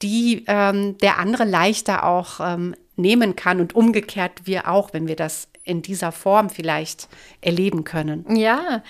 die 0.01 0.43
ähm, 0.47 0.97
der 0.99 1.17
andere 1.17 1.45
leichter 1.45 2.05
auch 2.05 2.39
ähm, 2.41 2.75
nehmen 2.95 3.35
kann 3.35 3.59
und 3.59 3.75
umgekehrt 3.75 4.45
wir 4.45 4.69
auch, 4.69 4.93
wenn 4.93 5.07
wir 5.07 5.15
das 5.15 5.47
in 5.65 5.81
dieser 5.81 6.11
Form 6.11 6.49
vielleicht 6.49 7.07
erleben 7.41 7.85
können. 7.85 8.25
Ja, 8.35 8.83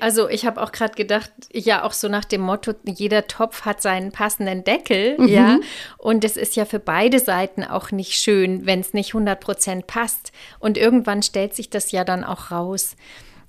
also 0.00 0.28
ich 0.28 0.44
habe 0.44 0.60
auch 0.60 0.72
gerade 0.72 0.94
gedacht, 0.94 1.30
ja 1.52 1.84
auch 1.84 1.92
so 1.92 2.08
nach 2.08 2.24
dem 2.24 2.40
Motto, 2.40 2.72
jeder 2.84 3.28
Topf 3.28 3.64
hat 3.64 3.80
seinen 3.80 4.10
passenden 4.10 4.64
Deckel, 4.64 5.16
mhm. 5.18 5.28
ja. 5.28 5.58
Und 5.98 6.24
es 6.24 6.36
ist 6.36 6.56
ja 6.56 6.64
für 6.64 6.80
beide 6.80 7.20
Seiten 7.20 7.62
auch 7.62 7.92
nicht 7.92 8.14
schön, 8.14 8.66
wenn 8.66 8.80
es 8.80 8.92
nicht 8.92 9.10
100 9.10 9.38
Prozent 9.38 9.86
passt. 9.86 10.32
Und 10.58 10.76
irgendwann 10.76 11.22
stellt 11.22 11.54
sich 11.54 11.70
das 11.70 11.92
ja 11.92 12.04
dann 12.04 12.24
auch 12.24 12.50
raus. 12.50 12.96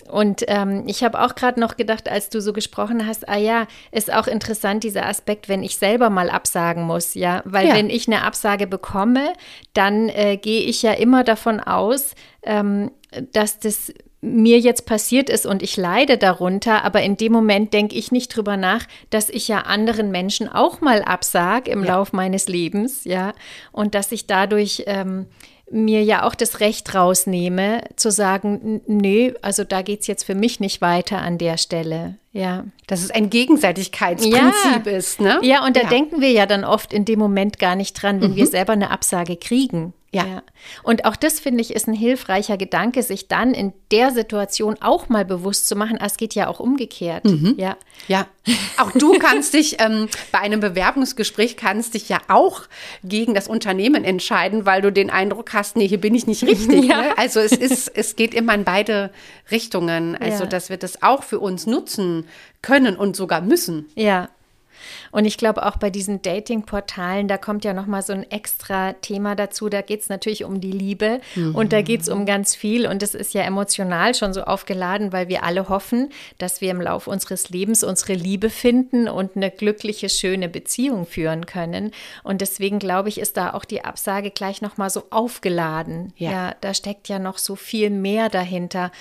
Und 0.09 0.43
ähm, 0.47 0.83
ich 0.87 1.03
habe 1.03 1.21
auch 1.21 1.35
gerade 1.35 1.59
noch 1.59 1.77
gedacht, 1.77 2.09
als 2.09 2.29
du 2.29 2.41
so 2.41 2.53
gesprochen 2.53 3.07
hast, 3.07 3.27
ah 3.29 3.37
ja, 3.37 3.67
ist 3.91 4.13
auch 4.13 4.27
interessant 4.27 4.83
dieser 4.83 5.05
Aspekt, 5.05 5.49
wenn 5.49 5.63
ich 5.63 5.77
selber 5.77 6.09
mal 6.09 6.29
absagen 6.29 6.83
muss, 6.83 7.13
ja, 7.13 7.41
weil 7.45 7.67
ja. 7.67 7.75
wenn 7.75 7.89
ich 7.89 8.07
eine 8.07 8.23
Absage 8.23 8.67
bekomme, 8.67 9.33
dann 9.73 10.09
äh, 10.09 10.37
gehe 10.37 10.61
ich 10.61 10.81
ja 10.81 10.93
immer 10.93 11.23
davon 11.23 11.59
aus, 11.59 12.15
ähm, 12.43 12.91
dass 13.33 13.59
das 13.59 13.93
mir 14.21 14.59
jetzt 14.59 14.85
passiert 14.85 15.29
ist 15.29 15.47
und 15.47 15.63
ich 15.63 15.77
leide 15.77 16.17
darunter, 16.17 16.85
aber 16.85 17.01
in 17.01 17.17
dem 17.17 17.31
Moment 17.33 17.73
denke 17.73 17.95
ich 17.95 18.11
nicht 18.11 18.35
drüber 18.35 18.55
nach, 18.55 18.85
dass 19.09 19.29
ich 19.29 19.47
ja 19.47 19.61
anderen 19.61 20.11
Menschen 20.11 20.47
auch 20.47 20.79
mal 20.79 21.01
absag 21.01 21.67
im 21.67 21.83
ja. 21.83 21.95
Lauf 21.95 22.13
meines 22.13 22.47
Lebens, 22.47 23.03
ja, 23.03 23.33
und 23.71 23.95
dass 23.95 24.11
ich 24.11 24.27
dadurch 24.27 24.83
ähm, 24.85 25.25
mir 25.71 26.03
ja 26.03 26.23
auch 26.23 26.35
das 26.35 26.59
Recht 26.59 26.93
rausnehme, 26.93 27.81
zu 27.95 28.11
sagen, 28.11 28.81
nee, 28.87 29.33
also 29.41 29.63
da 29.63 29.81
geht 29.81 30.01
es 30.01 30.07
jetzt 30.07 30.23
für 30.23 30.35
mich 30.35 30.59
nicht 30.59 30.81
weiter 30.81 31.19
an 31.19 31.37
der 31.37 31.57
Stelle. 31.57 32.17
Ja. 32.33 32.65
Dass 32.87 33.03
es 33.03 33.11
ein 33.11 33.29
Gegenseitigkeitsprinzip 33.29 34.85
ja. 34.85 34.91
ist, 34.91 35.19
ne? 35.19 35.39
Ja, 35.41 35.65
und 35.65 35.75
da 35.75 35.81
ja. 35.81 35.89
denken 35.89 36.21
wir 36.21 36.31
ja 36.31 36.45
dann 36.45 36.63
oft 36.63 36.93
in 36.93 37.05
dem 37.05 37.19
Moment 37.19 37.59
gar 37.59 37.75
nicht 37.75 37.93
dran, 38.01 38.21
wenn 38.21 38.31
mhm. 38.31 38.35
wir 38.35 38.47
selber 38.47 38.73
eine 38.73 38.91
Absage 38.91 39.35
kriegen. 39.35 39.93
Ja. 40.13 40.25
ja. 40.25 40.43
Und 40.83 41.05
auch 41.05 41.15
das 41.15 41.39
finde 41.39 41.61
ich 41.61 41.73
ist 41.73 41.87
ein 41.87 41.93
hilfreicher 41.93 42.57
Gedanke, 42.57 43.01
sich 43.01 43.29
dann 43.29 43.53
in 43.53 43.71
der 43.91 44.11
Situation 44.11 44.75
auch 44.81 45.07
mal 45.07 45.23
bewusst 45.23 45.69
zu 45.69 45.75
machen. 45.75 45.97
Ah, 45.99 46.05
es 46.05 46.17
geht 46.17 46.35
ja 46.35 46.47
auch 46.47 46.59
umgekehrt. 46.59 47.23
Mhm. 47.23 47.55
Ja. 47.57 47.77
Ja. 48.07 48.27
Auch 48.77 48.91
du 48.91 49.13
kannst 49.19 49.53
dich 49.53 49.77
ähm, 49.79 50.09
bei 50.31 50.39
einem 50.39 50.59
Bewerbungsgespräch 50.59 51.55
kannst 51.55 51.93
dich 51.93 52.09
ja 52.09 52.19
auch 52.27 52.63
gegen 53.03 53.33
das 53.33 53.47
Unternehmen 53.47 54.03
entscheiden, 54.03 54.65
weil 54.65 54.81
du 54.81 54.91
den 54.91 55.09
Eindruck 55.09 55.53
hast, 55.53 55.77
nee, 55.77 55.87
hier 55.87 56.01
bin 56.01 56.13
ich 56.13 56.27
nicht 56.27 56.43
richtig. 56.43 56.85
ja. 56.89 57.01
ne? 57.01 57.17
Also 57.17 57.39
es 57.39 57.53
ist, 57.53 57.87
es 57.95 58.17
geht 58.17 58.33
immer 58.33 58.53
in 58.53 58.65
beide 58.65 59.11
Richtungen. 59.49 60.17
Also, 60.17 60.43
ja. 60.43 60.49
dass 60.49 60.69
wir 60.69 60.77
das 60.77 61.03
auch 61.03 61.23
für 61.23 61.39
uns 61.39 61.67
nutzen 61.67 62.27
können 62.61 62.97
und 62.97 63.15
sogar 63.15 63.41
müssen. 63.41 63.87
Ja. 63.95 64.29
Und 65.11 65.25
ich 65.25 65.37
glaube 65.37 65.65
auch 65.65 65.77
bei 65.77 65.89
diesen 65.89 66.21
Dating-Portalen, 66.21 67.27
da 67.27 67.37
kommt 67.37 67.65
ja 67.65 67.73
nochmal 67.73 68.01
so 68.01 68.13
ein 68.13 68.29
extra 68.29 68.93
Thema 68.93 69.35
dazu. 69.35 69.69
Da 69.69 69.81
geht 69.81 70.01
es 70.01 70.09
natürlich 70.09 70.43
um 70.43 70.61
die 70.61 70.71
Liebe 70.71 71.21
mhm. 71.35 71.55
und 71.55 71.73
da 71.73 71.81
geht 71.81 72.01
es 72.01 72.09
um 72.09 72.25
ganz 72.25 72.55
viel. 72.55 72.87
Und 72.87 73.03
es 73.03 73.15
ist 73.15 73.33
ja 73.33 73.43
emotional 73.43 74.15
schon 74.15 74.33
so 74.33 74.43
aufgeladen, 74.43 75.11
weil 75.13 75.27
wir 75.27 75.43
alle 75.43 75.69
hoffen, 75.69 76.09
dass 76.37 76.61
wir 76.61 76.71
im 76.71 76.81
Laufe 76.81 77.09
unseres 77.09 77.49
Lebens 77.49 77.83
unsere 77.83 78.13
Liebe 78.13 78.49
finden 78.49 79.07
und 79.07 79.35
eine 79.35 79.51
glückliche, 79.51 80.09
schöne 80.09 80.49
Beziehung 80.49 81.05
führen 81.05 81.45
können. 81.45 81.91
Und 82.23 82.41
deswegen 82.41 82.79
glaube 82.79 83.09
ich, 83.09 83.19
ist 83.19 83.37
da 83.37 83.53
auch 83.53 83.65
die 83.65 83.83
Absage 83.83 84.31
gleich 84.31 84.61
nochmal 84.61 84.89
so 84.89 85.03
aufgeladen. 85.09 86.13
Ja. 86.17 86.31
ja, 86.31 86.55
da 86.61 86.73
steckt 86.73 87.07
ja 87.09 87.19
noch 87.19 87.37
so 87.37 87.55
viel 87.55 87.89
mehr 87.89 88.29
dahinter. 88.29 88.91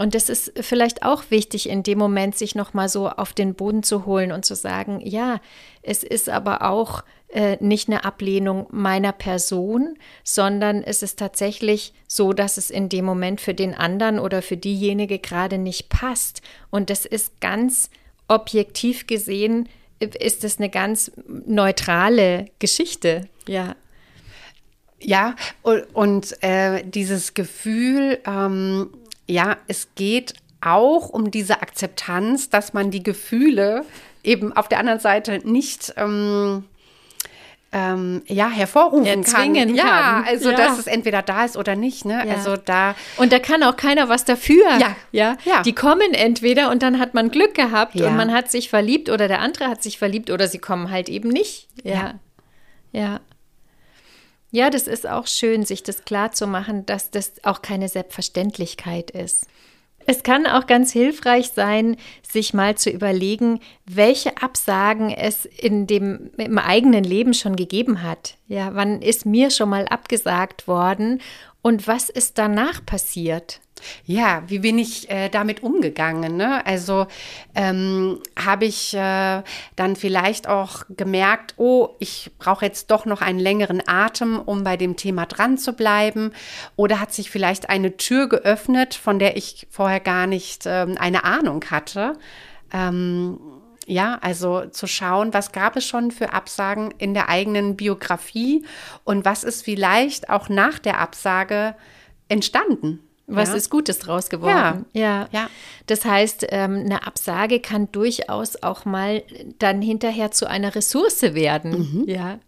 Und 0.00 0.14
das 0.14 0.30
ist 0.30 0.54
vielleicht 0.62 1.02
auch 1.02 1.24
wichtig, 1.28 1.68
in 1.68 1.82
dem 1.82 1.98
Moment 1.98 2.34
sich 2.34 2.54
nochmal 2.54 2.88
so 2.88 3.10
auf 3.10 3.34
den 3.34 3.52
Boden 3.52 3.82
zu 3.82 4.06
holen 4.06 4.32
und 4.32 4.46
zu 4.46 4.54
sagen, 4.54 5.02
ja, 5.04 5.42
es 5.82 6.02
ist 6.04 6.30
aber 6.30 6.62
auch 6.62 7.04
äh, 7.28 7.58
nicht 7.60 7.86
eine 7.86 8.02
Ablehnung 8.02 8.66
meiner 8.70 9.12
Person, 9.12 9.98
sondern 10.24 10.82
es 10.82 11.02
ist 11.02 11.18
tatsächlich 11.18 11.92
so, 12.08 12.32
dass 12.32 12.56
es 12.56 12.70
in 12.70 12.88
dem 12.88 13.04
Moment 13.04 13.42
für 13.42 13.52
den 13.52 13.74
anderen 13.74 14.18
oder 14.18 14.40
für 14.40 14.56
diejenige 14.56 15.18
gerade 15.18 15.58
nicht 15.58 15.90
passt. 15.90 16.40
Und 16.70 16.88
das 16.88 17.04
ist 17.04 17.38
ganz 17.42 17.90
objektiv 18.26 19.06
gesehen, 19.06 19.68
ist 19.98 20.44
es 20.44 20.56
eine 20.56 20.70
ganz 20.70 21.12
neutrale 21.26 22.46
Geschichte, 22.58 23.28
ja. 23.46 23.76
Ja, 25.02 25.34
und, 25.60 25.82
und 25.94 26.42
äh, 26.42 26.84
dieses 26.84 27.32
Gefühl, 27.34 28.18
ähm, 28.26 28.90
ja, 29.30 29.56
es 29.68 29.88
geht 29.94 30.34
auch 30.60 31.08
um 31.08 31.30
diese 31.30 31.62
Akzeptanz, 31.62 32.50
dass 32.50 32.72
man 32.74 32.90
die 32.90 33.02
Gefühle 33.02 33.84
eben 34.22 34.52
auf 34.52 34.68
der 34.68 34.78
anderen 34.78 35.00
Seite 35.00 35.40
nicht 35.44 35.94
ähm, 35.96 36.64
ähm, 37.72 38.22
ja, 38.26 38.50
hervorrufen 38.50 39.06
Erzwingen 39.06 39.76
kann. 39.76 39.86
Ja, 39.86 40.24
also 40.26 40.50
ja. 40.50 40.56
dass 40.56 40.78
es 40.78 40.86
entweder 40.86 41.22
da 41.22 41.44
ist 41.44 41.56
oder 41.56 41.76
nicht. 41.76 42.04
Ne? 42.04 42.22
Ja. 42.26 42.34
Also 42.34 42.56
da 42.56 42.94
und 43.16 43.32
da 43.32 43.38
kann 43.38 43.62
auch 43.62 43.76
keiner 43.76 44.08
was 44.08 44.24
dafür. 44.24 44.66
Ja. 44.78 44.96
ja, 45.12 45.36
ja. 45.44 45.62
Die 45.62 45.74
kommen 45.74 46.12
entweder 46.12 46.70
und 46.70 46.82
dann 46.82 46.98
hat 46.98 47.14
man 47.14 47.30
Glück 47.30 47.54
gehabt 47.54 47.96
und 47.96 48.16
man 48.16 48.32
hat 48.32 48.50
sich 48.50 48.68
verliebt 48.68 49.08
oder 49.08 49.28
der 49.28 49.40
andere 49.40 49.68
hat 49.68 49.82
sich 49.82 49.98
verliebt 49.98 50.30
oder 50.30 50.48
sie 50.48 50.58
kommen 50.58 50.90
halt 50.90 51.08
eben 51.08 51.28
nicht. 51.28 51.68
Ja, 51.84 52.14
ja. 52.92 53.20
Ja, 54.50 54.70
das 54.70 54.86
ist 54.86 55.08
auch 55.08 55.26
schön, 55.26 55.64
sich 55.64 55.82
das 55.82 56.04
klar 56.04 56.32
zu 56.32 56.46
machen, 56.46 56.84
dass 56.86 57.10
das 57.10 57.32
auch 57.44 57.62
keine 57.62 57.88
Selbstverständlichkeit 57.88 59.10
ist. 59.10 59.46
Es 60.06 60.22
kann 60.22 60.46
auch 60.46 60.66
ganz 60.66 60.92
hilfreich 60.92 61.50
sein, 61.54 61.96
sich 62.28 62.54
mal 62.54 62.76
zu 62.76 62.90
überlegen, 62.90 63.60
welche 63.86 64.42
Absagen 64.42 65.10
es 65.10 65.44
in 65.44 65.86
dem 65.86 66.30
im 66.36 66.58
eigenen 66.58 67.04
Leben 67.04 67.34
schon 67.34 67.54
gegeben 67.54 68.02
hat. 68.02 68.36
Ja, 68.48 68.74
wann 68.74 69.02
ist 69.02 69.26
mir 69.26 69.50
schon 69.50 69.68
mal 69.68 69.86
abgesagt 69.86 70.66
worden 70.66 71.20
und 71.62 71.86
was 71.86 72.08
ist 72.08 72.38
danach 72.38 72.84
passiert? 72.84 73.60
Ja, 74.04 74.42
wie 74.46 74.60
bin 74.60 74.78
ich 74.78 75.10
äh, 75.10 75.28
damit 75.28 75.62
umgegangen? 75.62 76.36
Ne? 76.36 76.64
Also 76.66 77.06
ähm, 77.54 78.20
habe 78.38 78.64
ich 78.64 78.94
äh, 78.94 79.42
dann 79.76 79.96
vielleicht 79.96 80.48
auch 80.48 80.84
gemerkt, 80.88 81.54
oh, 81.56 81.90
ich 81.98 82.30
brauche 82.38 82.64
jetzt 82.64 82.90
doch 82.90 83.06
noch 83.06 83.22
einen 83.22 83.38
längeren 83.38 83.82
Atem, 83.86 84.38
um 84.38 84.64
bei 84.64 84.76
dem 84.76 84.96
Thema 84.96 85.26
dran 85.26 85.58
zu 85.58 85.72
bleiben. 85.72 86.32
Oder 86.76 87.00
hat 87.00 87.12
sich 87.12 87.30
vielleicht 87.30 87.68
eine 87.68 87.96
Tür 87.96 88.28
geöffnet, 88.28 88.94
von 88.94 89.18
der 89.18 89.36
ich 89.36 89.66
vorher 89.70 90.00
gar 90.00 90.26
nicht 90.26 90.64
ähm, 90.66 90.96
eine 90.98 91.24
Ahnung 91.24 91.64
hatte? 91.70 92.14
Ähm, 92.72 93.38
ja, 93.90 94.18
also 94.20 94.66
zu 94.66 94.86
schauen, 94.86 95.34
was 95.34 95.50
gab 95.50 95.76
es 95.76 95.84
schon 95.84 96.12
für 96.12 96.32
Absagen 96.32 96.92
in 96.98 97.12
der 97.12 97.28
eigenen 97.28 97.76
Biografie 97.76 98.64
und 99.04 99.24
was 99.24 99.42
ist 99.42 99.64
vielleicht 99.64 100.30
auch 100.30 100.48
nach 100.48 100.78
der 100.78 101.00
Absage 101.00 101.74
entstanden. 102.28 103.00
Was 103.34 103.50
ja. 103.50 103.54
ist 103.56 103.70
Gutes 103.70 103.98
draus 103.98 104.28
geworden? 104.28 104.86
Ja. 104.92 105.00
ja. 105.00 105.28
ja. 105.32 105.50
Das 105.86 106.04
heißt, 106.04 106.46
ähm, 106.50 106.82
eine 106.84 107.06
Absage 107.06 107.60
kann 107.60 107.90
durchaus 107.92 108.62
auch 108.62 108.84
mal 108.84 109.22
dann 109.58 109.82
hinterher 109.82 110.30
zu 110.30 110.48
einer 110.48 110.74
Ressource 110.74 111.22
werden. 111.22 111.70
Mhm. 111.70 112.08
Ja. 112.08 112.38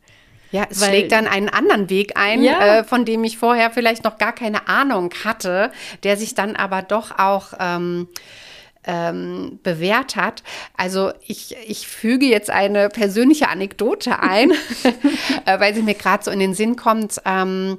Ja, 0.52 0.66
es 0.68 0.82
Weil, 0.82 0.88
schlägt 0.90 1.12
dann 1.12 1.26
einen 1.26 1.48
anderen 1.48 1.88
Weg 1.88 2.12
ein, 2.14 2.44
ja. 2.44 2.80
äh, 2.80 2.84
von 2.84 3.06
dem 3.06 3.24
ich 3.24 3.38
vorher 3.38 3.70
vielleicht 3.70 4.04
noch 4.04 4.18
gar 4.18 4.34
keine 4.34 4.68
Ahnung 4.68 5.10
hatte, 5.24 5.72
der 6.02 6.18
sich 6.18 6.34
dann 6.34 6.56
aber 6.56 6.82
doch 6.82 7.18
auch 7.18 7.54
ähm, 7.58 8.06
ähm, 8.84 9.58
bewährt 9.62 10.16
hat. 10.16 10.42
Also 10.76 11.12
ich, 11.26 11.56
ich 11.66 11.86
füge 11.86 12.26
jetzt 12.26 12.50
eine 12.50 12.88
persönliche 12.88 13.48
Anekdote 13.48 14.20
ein, 14.20 14.52
äh, 15.44 15.60
weil 15.60 15.74
sie 15.74 15.82
mir 15.82 15.94
gerade 15.94 16.24
so 16.24 16.30
in 16.30 16.40
den 16.40 16.54
Sinn 16.54 16.76
kommt. 16.76 17.20
Ähm, 17.24 17.78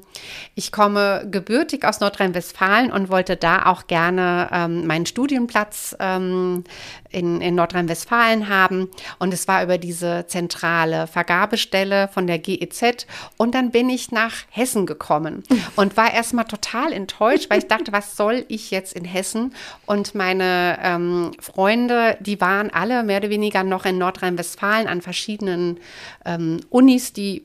ich 0.55 0.71
komme 0.71 1.27
gebürtig 1.29 1.85
aus 1.85 1.99
Nordrhein-Westfalen 1.99 2.91
und 2.91 3.09
wollte 3.09 3.35
da 3.35 3.65
auch 3.65 3.87
gerne 3.87 4.49
ähm, 4.51 4.87
meinen 4.87 5.05
Studienplatz 5.05 5.95
ähm, 5.99 6.63
in, 7.13 7.41
in 7.41 7.55
Nordrhein-Westfalen 7.55 8.49
haben. 8.49 8.89
Und 9.19 9.33
es 9.33 9.47
war 9.47 9.63
über 9.63 9.77
diese 9.77 10.25
zentrale 10.27 11.07
Vergabestelle 11.07 12.09
von 12.09 12.27
der 12.27 12.39
GEZ. 12.39 13.07
Und 13.37 13.55
dann 13.55 13.71
bin 13.71 13.89
ich 13.89 14.11
nach 14.11 14.33
Hessen 14.49 14.85
gekommen 14.85 15.43
und 15.75 15.95
war 15.95 16.13
erstmal 16.13 16.45
total 16.45 16.91
enttäuscht, 16.91 17.49
weil 17.49 17.59
ich 17.59 17.67
dachte, 17.67 17.91
was 17.91 18.17
soll 18.17 18.45
ich 18.47 18.71
jetzt 18.71 18.93
in 18.93 19.05
Hessen? 19.05 19.53
Und 19.85 20.15
meine 20.15 20.79
ähm, 20.81 21.31
Freunde, 21.39 22.17
die 22.19 22.41
waren 22.41 22.69
alle 22.69 23.03
mehr 23.03 23.19
oder 23.19 23.29
weniger 23.29 23.63
noch 23.63 23.85
in 23.85 23.97
Nordrhein-Westfalen 23.97 24.87
an 24.87 25.01
verschiedenen 25.01 25.79
ähm, 26.25 26.59
Unis, 26.69 27.13
die 27.13 27.43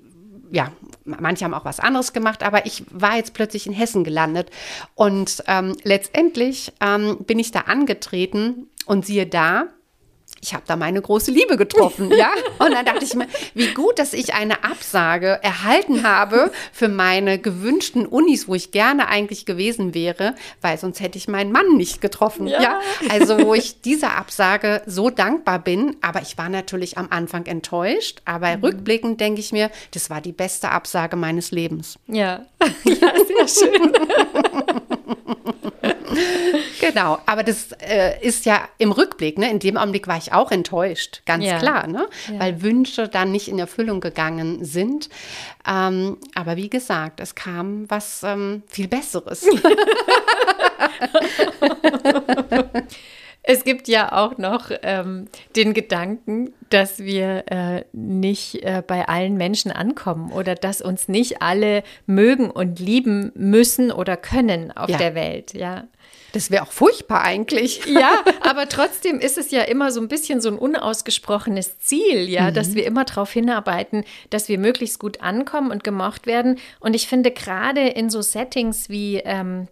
ja, 0.50 0.72
manche 1.04 1.44
haben 1.44 1.54
auch 1.54 1.64
was 1.64 1.80
anderes 1.80 2.12
gemacht, 2.12 2.42
aber 2.42 2.66
ich 2.66 2.84
war 2.90 3.16
jetzt 3.16 3.34
plötzlich 3.34 3.66
in 3.66 3.72
Hessen 3.72 4.04
gelandet. 4.04 4.50
Und 4.94 5.42
ähm, 5.46 5.76
letztendlich 5.82 6.72
ähm, 6.80 7.18
bin 7.26 7.38
ich 7.38 7.50
da 7.50 7.60
angetreten 7.60 8.68
und 8.86 9.06
siehe 9.06 9.26
da, 9.26 9.66
ich 10.40 10.54
habe 10.54 10.64
da 10.66 10.76
meine 10.76 11.00
große 11.00 11.30
Liebe 11.30 11.56
getroffen, 11.56 12.10
ja. 12.16 12.30
Und 12.58 12.72
dann 12.72 12.84
dachte 12.84 13.04
ich 13.04 13.14
mir, 13.14 13.26
wie 13.54 13.72
gut, 13.74 13.98
dass 13.98 14.12
ich 14.12 14.34
eine 14.34 14.64
Absage 14.64 15.38
erhalten 15.42 16.06
habe 16.06 16.50
für 16.72 16.88
meine 16.88 17.38
gewünschten 17.38 18.06
Unis, 18.06 18.48
wo 18.48 18.54
ich 18.54 18.70
gerne 18.70 19.08
eigentlich 19.08 19.46
gewesen 19.46 19.94
wäre, 19.94 20.34
weil 20.60 20.78
sonst 20.78 21.00
hätte 21.00 21.18
ich 21.18 21.28
meinen 21.28 21.52
Mann 21.52 21.76
nicht 21.76 22.00
getroffen, 22.00 22.46
ja. 22.46 22.62
ja? 22.62 22.80
Also 23.10 23.38
wo 23.40 23.54
ich 23.54 23.80
dieser 23.80 24.16
Absage 24.16 24.82
so 24.86 25.10
dankbar 25.10 25.58
bin, 25.58 25.96
aber 26.00 26.22
ich 26.22 26.38
war 26.38 26.48
natürlich 26.48 26.98
am 26.98 27.08
Anfang 27.10 27.46
enttäuscht, 27.46 28.22
aber 28.24 28.56
mhm. 28.56 28.64
rückblickend 28.64 29.20
denke 29.20 29.40
ich 29.40 29.52
mir, 29.52 29.70
das 29.92 30.10
war 30.10 30.20
die 30.20 30.32
beste 30.32 30.70
Absage 30.70 31.16
meines 31.16 31.50
Lebens. 31.50 31.98
Ja, 32.06 32.46
ja 32.84 33.12
sehr 33.26 33.48
schön. 33.48 33.92
genau, 36.88 37.18
aber 37.26 37.42
das 37.42 37.72
äh, 37.80 38.20
ist 38.20 38.44
ja 38.46 38.68
im 38.78 38.92
Rückblick, 38.92 39.38
ne? 39.38 39.50
in 39.50 39.58
dem 39.58 39.76
Augenblick 39.76 40.06
war 40.06 40.16
ich 40.18 40.32
auch 40.32 40.50
enttäuscht, 40.50 41.22
ganz 41.26 41.44
ja. 41.44 41.58
klar, 41.58 41.86
ne? 41.86 42.08
Ja. 42.32 42.40
weil 42.40 42.62
Wünsche 42.62 43.08
dann 43.08 43.32
nicht 43.32 43.48
in 43.48 43.58
Erfüllung 43.58 44.00
gegangen 44.00 44.64
sind. 44.64 45.08
Ähm, 45.66 46.18
aber 46.34 46.56
wie 46.56 46.70
gesagt, 46.70 47.20
es 47.20 47.34
kam 47.34 47.90
was 47.90 48.22
ähm, 48.22 48.62
viel 48.68 48.88
Besseres. 48.88 49.46
Es 53.50 53.64
gibt 53.64 53.88
ja 53.88 54.12
auch 54.12 54.36
noch 54.36 54.70
ähm, 54.82 55.26
den 55.56 55.72
Gedanken, 55.72 56.52
dass 56.68 56.98
wir 56.98 57.44
äh, 57.46 57.84
nicht 57.94 58.62
äh, 58.62 58.82
bei 58.86 59.08
allen 59.08 59.38
Menschen 59.38 59.72
ankommen 59.72 60.32
oder 60.32 60.54
dass 60.54 60.82
uns 60.82 61.08
nicht 61.08 61.40
alle 61.40 61.82
mögen 62.04 62.50
und 62.50 62.78
lieben 62.78 63.32
müssen 63.34 63.90
oder 63.90 64.18
können 64.18 64.70
auf 64.70 64.90
ja. 64.90 64.98
der 64.98 65.14
Welt. 65.14 65.54
Ja. 65.54 65.84
Das 66.32 66.50
wäre 66.50 66.62
auch 66.62 66.72
furchtbar 66.72 67.22
eigentlich. 67.22 67.82
Ja, 67.98 68.20
aber 68.42 68.68
trotzdem 68.68 69.18
ist 69.18 69.38
es 69.38 69.50
ja 69.50 69.62
immer 69.62 69.90
so 69.90 70.00
ein 70.00 70.08
bisschen 70.08 70.40
so 70.40 70.50
ein 70.50 70.58
unausgesprochenes 70.58 71.80
Ziel, 71.80 72.28
ja, 72.28 72.50
mhm. 72.50 72.54
dass 72.54 72.74
wir 72.74 72.86
immer 72.86 73.04
darauf 73.04 73.32
hinarbeiten, 73.32 74.04
dass 74.30 74.48
wir 74.48 74.58
möglichst 74.58 75.00
gut 75.00 75.20
ankommen 75.20 75.70
und 75.70 75.82
gemocht 75.82 76.26
werden. 76.26 76.58
Und 76.78 76.94
ich 76.94 77.08
finde 77.08 77.32
gerade 77.32 77.88
in 77.88 78.08
so 78.10 78.22
Settings 78.22 78.88
wie 78.88 79.16
ähm, 79.16 79.68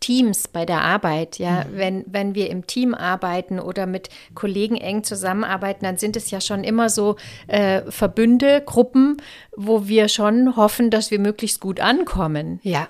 Teams 0.00 0.48
bei 0.48 0.64
der 0.64 0.82
Arbeit, 0.82 1.38
ja, 1.38 1.64
mhm. 1.64 1.76
wenn, 1.76 2.04
wenn 2.06 2.34
wir 2.34 2.50
im 2.50 2.66
Team 2.66 2.94
arbeiten 2.94 3.58
oder 3.58 3.86
mit 3.86 4.08
Kollegen 4.34 4.76
eng 4.76 5.04
zusammenarbeiten, 5.04 5.84
dann 5.84 5.98
sind 5.98 6.16
es 6.16 6.30
ja 6.30 6.40
schon 6.40 6.64
immer 6.64 6.88
so 6.88 7.16
äh, 7.48 7.82
Verbünde, 7.90 8.62
Gruppen, 8.64 9.16
wo 9.56 9.88
wir 9.88 10.08
schon 10.08 10.56
hoffen, 10.56 10.90
dass 10.90 11.10
wir 11.10 11.18
möglichst 11.18 11.60
gut 11.60 11.80
ankommen. 11.80 12.60
Ja. 12.62 12.88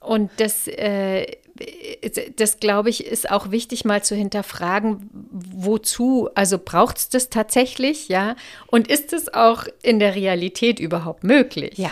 Und 0.00 0.30
das 0.38 0.66
äh, 0.66 1.26
das 2.36 2.58
glaube 2.58 2.90
ich, 2.90 3.06
ist 3.06 3.30
auch 3.30 3.50
wichtig, 3.50 3.84
mal 3.84 4.02
zu 4.02 4.14
hinterfragen, 4.14 5.10
wozu, 5.30 6.28
also 6.34 6.58
braucht 6.58 6.98
es 6.98 7.08
das 7.08 7.30
tatsächlich, 7.30 8.08
ja? 8.08 8.36
Und 8.66 8.88
ist 8.88 9.12
es 9.12 9.32
auch 9.32 9.64
in 9.82 9.98
der 9.98 10.14
Realität 10.14 10.80
überhaupt 10.80 11.24
möglich? 11.24 11.76
Ja. 11.78 11.90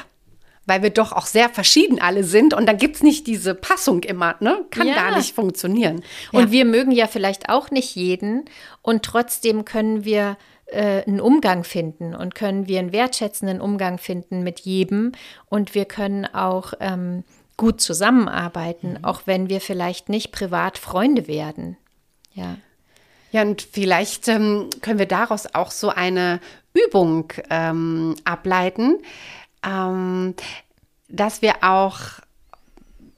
Weil 0.66 0.82
wir 0.82 0.90
doch 0.90 1.12
auch 1.12 1.26
sehr 1.26 1.48
verschieden 1.48 2.00
alle 2.00 2.25
sind 2.25 2.54
und 2.54 2.66
da 2.66 2.72
gibt 2.72 2.96
es 2.96 3.02
nicht 3.02 3.26
diese 3.26 3.54
Passung 3.54 4.02
immer, 4.02 4.37
ne? 4.40 4.64
Kann 4.70 4.88
ja. 4.88 4.94
gar 4.94 5.16
nicht 5.16 5.34
funktionieren. 5.34 6.02
Und 6.32 6.46
ja. 6.46 6.50
wir 6.50 6.64
mögen 6.64 6.92
ja 6.92 7.06
vielleicht 7.06 7.48
auch 7.48 7.70
nicht 7.70 7.94
jeden 7.94 8.44
und 8.82 9.02
trotzdem 9.02 9.64
können 9.64 10.04
wir 10.04 10.37
äh, 10.66 11.02
einen 11.06 11.20
Umgang 11.20 11.64
finden 11.64 12.14
und 12.14 12.34
können 12.34 12.68
wir 12.68 12.78
einen 12.78 12.92
wertschätzenden 12.92 13.60
Umgang 13.60 13.98
finden 13.98 14.42
mit 14.42 14.60
jedem 14.60 15.12
und 15.46 15.75
wir 15.75 15.87
können 15.87 16.26
auch 16.26 16.75
ähm, 16.80 17.25
gut 17.58 17.82
zusammenarbeiten, 17.82 18.92
mhm. 18.92 19.04
auch 19.04 19.22
wenn 19.26 19.50
wir 19.50 19.60
vielleicht 19.60 20.08
nicht 20.08 20.32
privat 20.32 20.78
Freunde 20.78 21.28
werden. 21.28 21.76
Ja. 22.32 22.56
Ja, 23.30 23.42
und 23.42 23.60
vielleicht 23.60 24.26
ähm, 24.28 24.70
können 24.80 24.98
wir 24.98 25.06
daraus 25.06 25.54
auch 25.54 25.70
so 25.70 25.90
eine 25.90 26.40
Übung 26.72 27.30
ähm, 27.50 28.16
ableiten, 28.24 29.02
ähm, 29.62 30.34
dass 31.08 31.42
wir 31.42 31.56
auch 31.62 31.98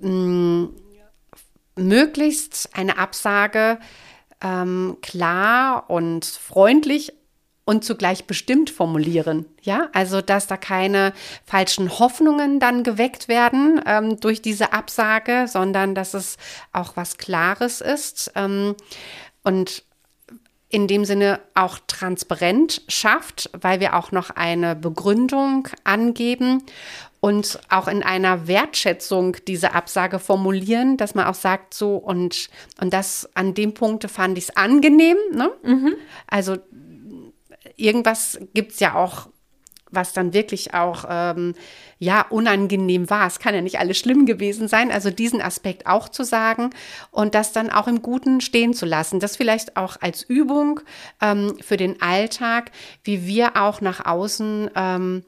mh, 0.01 0.11
mm, 0.11 0.75
möglichst 1.77 2.71
eine 2.73 2.99
Absage 2.99 3.79
ähm, 4.43 4.97
klar 5.01 5.89
und 5.89 6.25
freundlich 6.25 7.13
und 7.65 7.85
zugleich 7.85 8.25
bestimmt 8.25 8.71
formulieren. 8.71 9.47
Ja, 9.63 9.89
also 9.93 10.21
dass 10.21 10.47
da 10.47 10.57
keine 10.57 11.13
falschen 11.45 11.99
Hoffnungen 11.99 12.59
dann 12.61 12.83
geweckt 12.83 13.29
werden 13.29 13.81
ähm, 13.87 14.19
durch 14.19 14.43
diese 14.43 14.73
Absage, 14.73 15.47
sondern 15.47 15.95
dass 15.95 16.15
es 16.15 16.37
auch 16.73 16.97
was 16.97 17.19
Klares 17.19 17.81
ist 17.81 18.33
ähm, 18.35 18.75
und 19.43 19.85
in 20.71 20.87
dem 20.87 21.05
Sinne 21.05 21.41
auch 21.55 21.79
transparent 21.87 22.83
schafft, 22.89 23.51
weil 23.61 23.81
wir 23.81 23.97
auch 23.97 24.13
noch 24.13 24.31
eine 24.31 24.77
Begründung 24.77 25.69
angeben 25.83 26.63
und 27.19 27.61
auch 27.69 27.87
in 27.87 28.03
einer 28.03 28.47
Wertschätzung 28.47 29.37
diese 29.47 29.75
Absage 29.75 30.19
formulieren, 30.19 30.97
dass 30.97 31.15
man 31.15 31.27
auch 31.27 31.35
sagt 31.35 31.75
so 31.75 31.97
und 31.97 32.49
und 32.81 32.95
das 32.95 33.29
an 33.35 33.53
dem 33.55 33.75
Punkte 33.75 34.09
fand 34.09 34.39
ich 34.39 34.45
es 34.45 34.57
angenehm. 34.57 35.17
Ne? 35.33 35.51
Mhm. 35.63 35.95
Also 36.27 36.57
irgendwas 37.77 38.39
gibt 38.55 38.73
es 38.73 38.81
ja 38.81 38.95
auch, 38.95 39.29
was 39.91 40.13
dann 40.13 40.33
wirklich 40.33 40.73
auch 40.73 41.05
ähm, 41.09 41.55
ja 41.99 42.25
unangenehm 42.31 43.11
war. 43.11 43.27
Es 43.27 43.39
kann 43.41 43.55
ja 43.55 43.61
nicht 43.61 43.79
alles 43.79 43.99
schlimm 43.99 44.25
gewesen 44.25 44.69
sein. 44.69 44.91
Also 44.91 45.11
diesen 45.11 45.43
Aspekt 45.43 45.87
auch 45.87 46.09
zu 46.09 46.25
sagen 46.25 46.71
und 47.11 47.35
das 47.35 47.53
dann 47.53 47.71
auch 47.71 47.89
im 47.89 48.03
Guten 48.03 48.41
stehen 48.41 48.73
zu 48.73 48.87
lassen. 48.87 49.21
Das 49.21 49.37
vielleicht 49.37 49.77
auch 49.77 49.97
als 50.01 50.23
Übung 50.23 50.81
ähm, 51.21 51.57
für 51.61 51.77
den 51.77 52.01
Alltag, 52.01 52.71
wie 53.03 53.27
wir 53.27 53.57
auch 53.57 53.81
nach 53.81 54.07
außen 54.07 54.71
ähm, 54.75 55.25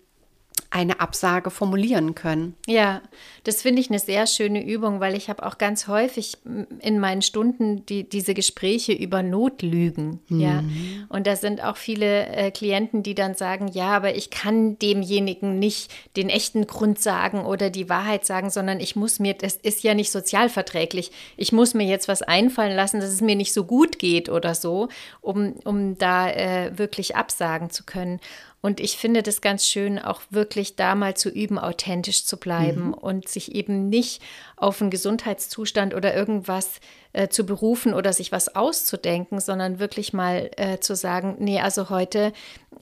eine 0.72 1.00
Absage 1.00 1.50
formulieren 1.50 2.14
können. 2.14 2.54
Ja, 2.66 3.02
das 3.44 3.60
finde 3.60 3.82
ich 3.82 3.90
eine 3.90 3.98
sehr 3.98 4.26
schöne 4.26 4.64
Übung, 4.64 5.00
weil 5.00 5.14
ich 5.14 5.28
habe 5.28 5.44
auch 5.44 5.58
ganz 5.58 5.86
häufig 5.86 6.38
in 6.80 6.98
meinen 6.98 7.20
Stunden 7.20 7.84
die, 7.84 8.08
diese 8.08 8.32
Gespräche 8.32 8.92
über 8.92 9.22
Notlügen. 9.22 10.20
Mhm. 10.28 10.40
Ja, 10.40 10.64
und 11.10 11.26
da 11.26 11.36
sind 11.36 11.62
auch 11.62 11.76
viele 11.76 12.26
äh, 12.28 12.50
Klienten, 12.50 13.02
die 13.02 13.14
dann 13.14 13.34
sagen, 13.34 13.68
ja, 13.68 13.90
aber 13.90 14.16
ich 14.16 14.30
kann 14.30 14.78
demjenigen 14.78 15.58
nicht 15.58 15.92
den 16.16 16.30
echten 16.30 16.66
Grund 16.66 16.98
sagen 16.98 17.44
oder 17.44 17.68
die 17.68 17.90
Wahrheit 17.90 18.24
sagen, 18.24 18.48
sondern 18.48 18.80
ich 18.80 18.96
muss 18.96 19.18
mir, 19.18 19.34
das 19.34 19.56
ist 19.56 19.82
ja 19.82 19.92
nicht 19.92 20.10
sozialverträglich. 20.10 21.10
Ich 21.36 21.52
muss 21.52 21.74
mir 21.74 21.86
jetzt 21.86 22.08
was 22.08 22.22
einfallen 22.22 22.74
lassen, 22.74 23.00
dass 23.00 23.10
es 23.10 23.20
mir 23.20 23.36
nicht 23.36 23.52
so 23.52 23.64
gut 23.64 23.98
geht 23.98 24.30
oder 24.30 24.54
so, 24.54 24.88
um, 25.20 25.52
um 25.64 25.98
da 25.98 26.30
äh, 26.30 26.78
wirklich 26.78 27.14
absagen 27.14 27.68
zu 27.68 27.84
können. 27.84 28.20
Und 28.62 28.78
ich 28.78 28.96
finde 28.96 29.24
das 29.24 29.40
ganz 29.40 29.66
schön, 29.66 29.98
auch 29.98 30.22
wirklich 30.30 30.76
da 30.76 30.94
mal 30.94 31.14
zu 31.14 31.28
üben, 31.28 31.58
authentisch 31.58 32.24
zu 32.24 32.36
bleiben 32.36 32.86
mhm. 32.86 32.94
und 32.94 33.28
sich 33.28 33.56
eben 33.56 33.88
nicht 33.88 34.22
auf 34.56 34.80
einen 34.80 34.90
Gesundheitszustand 34.90 35.94
oder 35.94 36.14
irgendwas 36.14 36.80
äh, 37.12 37.26
zu 37.26 37.44
berufen 37.44 37.92
oder 37.92 38.12
sich 38.12 38.30
was 38.30 38.54
auszudenken, 38.54 39.40
sondern 39.40 39.80
wirklich 39.80 40.12
mal 40.12 40.48
äh, 40.56 40.78
zu 40.78 40.94
sagen, 40.94 41.34
nee, 41.40 41.60
also 41.60 41.90
heute 41.90 42.32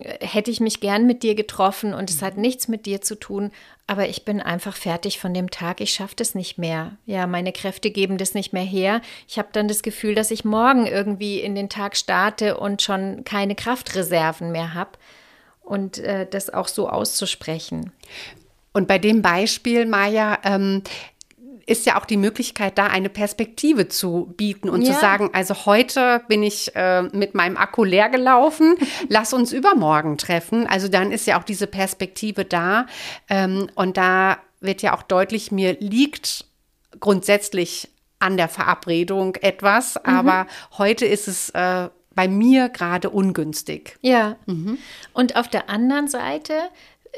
äh, 0.00 0.18
hätte 0.20 0.50
ich 0.50 0.60
mich 0.60 0.80
gern 0.80 1.06
mit 1.06 1.22
dir 1.22 1.34
getroffen 1.34 1.94
und 1.94 2.10
es 2.10 2.20
hat 2.20 2.36
mhm. 2.36 2.42
nichts 2.42 2.68
mit 2.68 2.84
dir 2.84 3.00
zu 3.00 3.14
tun, 3.14 3.50
aber 3.86 4.06
ich 4.06 4.26
bin 4.26 4.42
einfach 4.42 4.76
fertig 4.76 5.18
von 5.18 5.32
dem 5.32 5.50
Tag, 5.50 5.80
ich 5.80 5.94
schaffe 5.94 6.14
das 6.14 6.34
nicht 6.34 6.58
mehr. 6.58 6.98
Ja, 7.06 7.26
meine 7.26 7.52
Kräfte 7.52 7.90
geben 7.90 8.18
das 8.18 8.34
nicht 8.34 8.52
mehr 8.52 8.62
her. 8.62 9.00
Ich 9.26 9.38
habe 9.38 9.48
dann 9.52 9.66
das 9.66 9.82
Gefühl, 9.82 10.14
dass 10.14 10.30
ich 10.30 10.44
morgen 10.44 10.86
irgendwie 10.86 11.40
in 11.40 11.54
den 11.54 11.70
Tag 11.70 11.96
starte 11.96 12.58
und 12.58 12.82
schon 12.82 13.24
keine 13.24 13.54
Kraftreserven 13.54 14.52
mehr 14.52 14.74
habe 14.74 14.98
und 15.70 15.98
äh, 15.98 16.26
das 16.28 16.50
auch 16.50 16.68
so 16.68 16.88
auszusprechen. 16.88 17.92
Und 18.72 18.88
bei 18.88 18.98
dem 18.98 19.22
Beispiel, 19.22 19.86
Maja, 19.86 20.38
ähm, 20.44 20.82
ist 21.66 21.86
ja 21.86 22.00
auch 22.00 22.04
die 22.04 22.16
Möglichkeit 22.16 22.78
da, 22.78 22.86
eine 22.86 23.08
Perspektive 23.08 23.86
zu 23.86 24.34
bieten 24.36 24.68
und 24.68 24.82
ja. 24.82 24.92
zu 24.92 25.00
sagen, 25.00 25.30
also 25.32 25.66
heute 25.66 26.20
bin 26.26 26.42
ich 26.42 26.74
äh, 26.74 27.02
mit 27.02 27.34
meinem 27.34 27.56
Akku 27.56 27.84
leer 27.84 28.08
gelaufen, 28.08 28.74
lass 29.08 29.32
uns 29.32 29.52
übermorgen 29.52 30.18
treffen. 30.18 30.66
Also 30.66 30.88
dann 30.88 31.12
ist 31.12 31.28
ja 31.28 31.38
auch 31.38 31.44
diese 31.44 31.68
Perspektive 31.68 32.44
da. 32.44 32.86
Ähm, 33.28 33.68
und 33.76 33.96
da 33.96 34.38
wird 34.60 34.82
ja 34.82 34.96
auch 34.96 35.02
deutlich, 35.02 35.52
mir 35.52 35.76
liegt 35.78 36.44
grundsätzlich 36.98 37.88
an 38.18 38.36
der 38.36 38.48
Verabredung 38.48 39.36
etwas, 39.36 39.94
mhm. 39.94 40.12
aber 40.12 40.46
heute 40.76 41.06
ist 41.06 41.28
es 41.28 41.50
äh, 41.50 41.88
bei 42.20 42.28
mir 42.28 42.68
gerade 42.68 43.08
ungünstig. 43.08 43.96
Ja. 44.02 44.36
Mhm. 44.44 44.76
Und 45.14 45.36
auf 45.36 45.48
der 45.48 45.70
anderen 45.70 46.06
Seite 46.06 46.52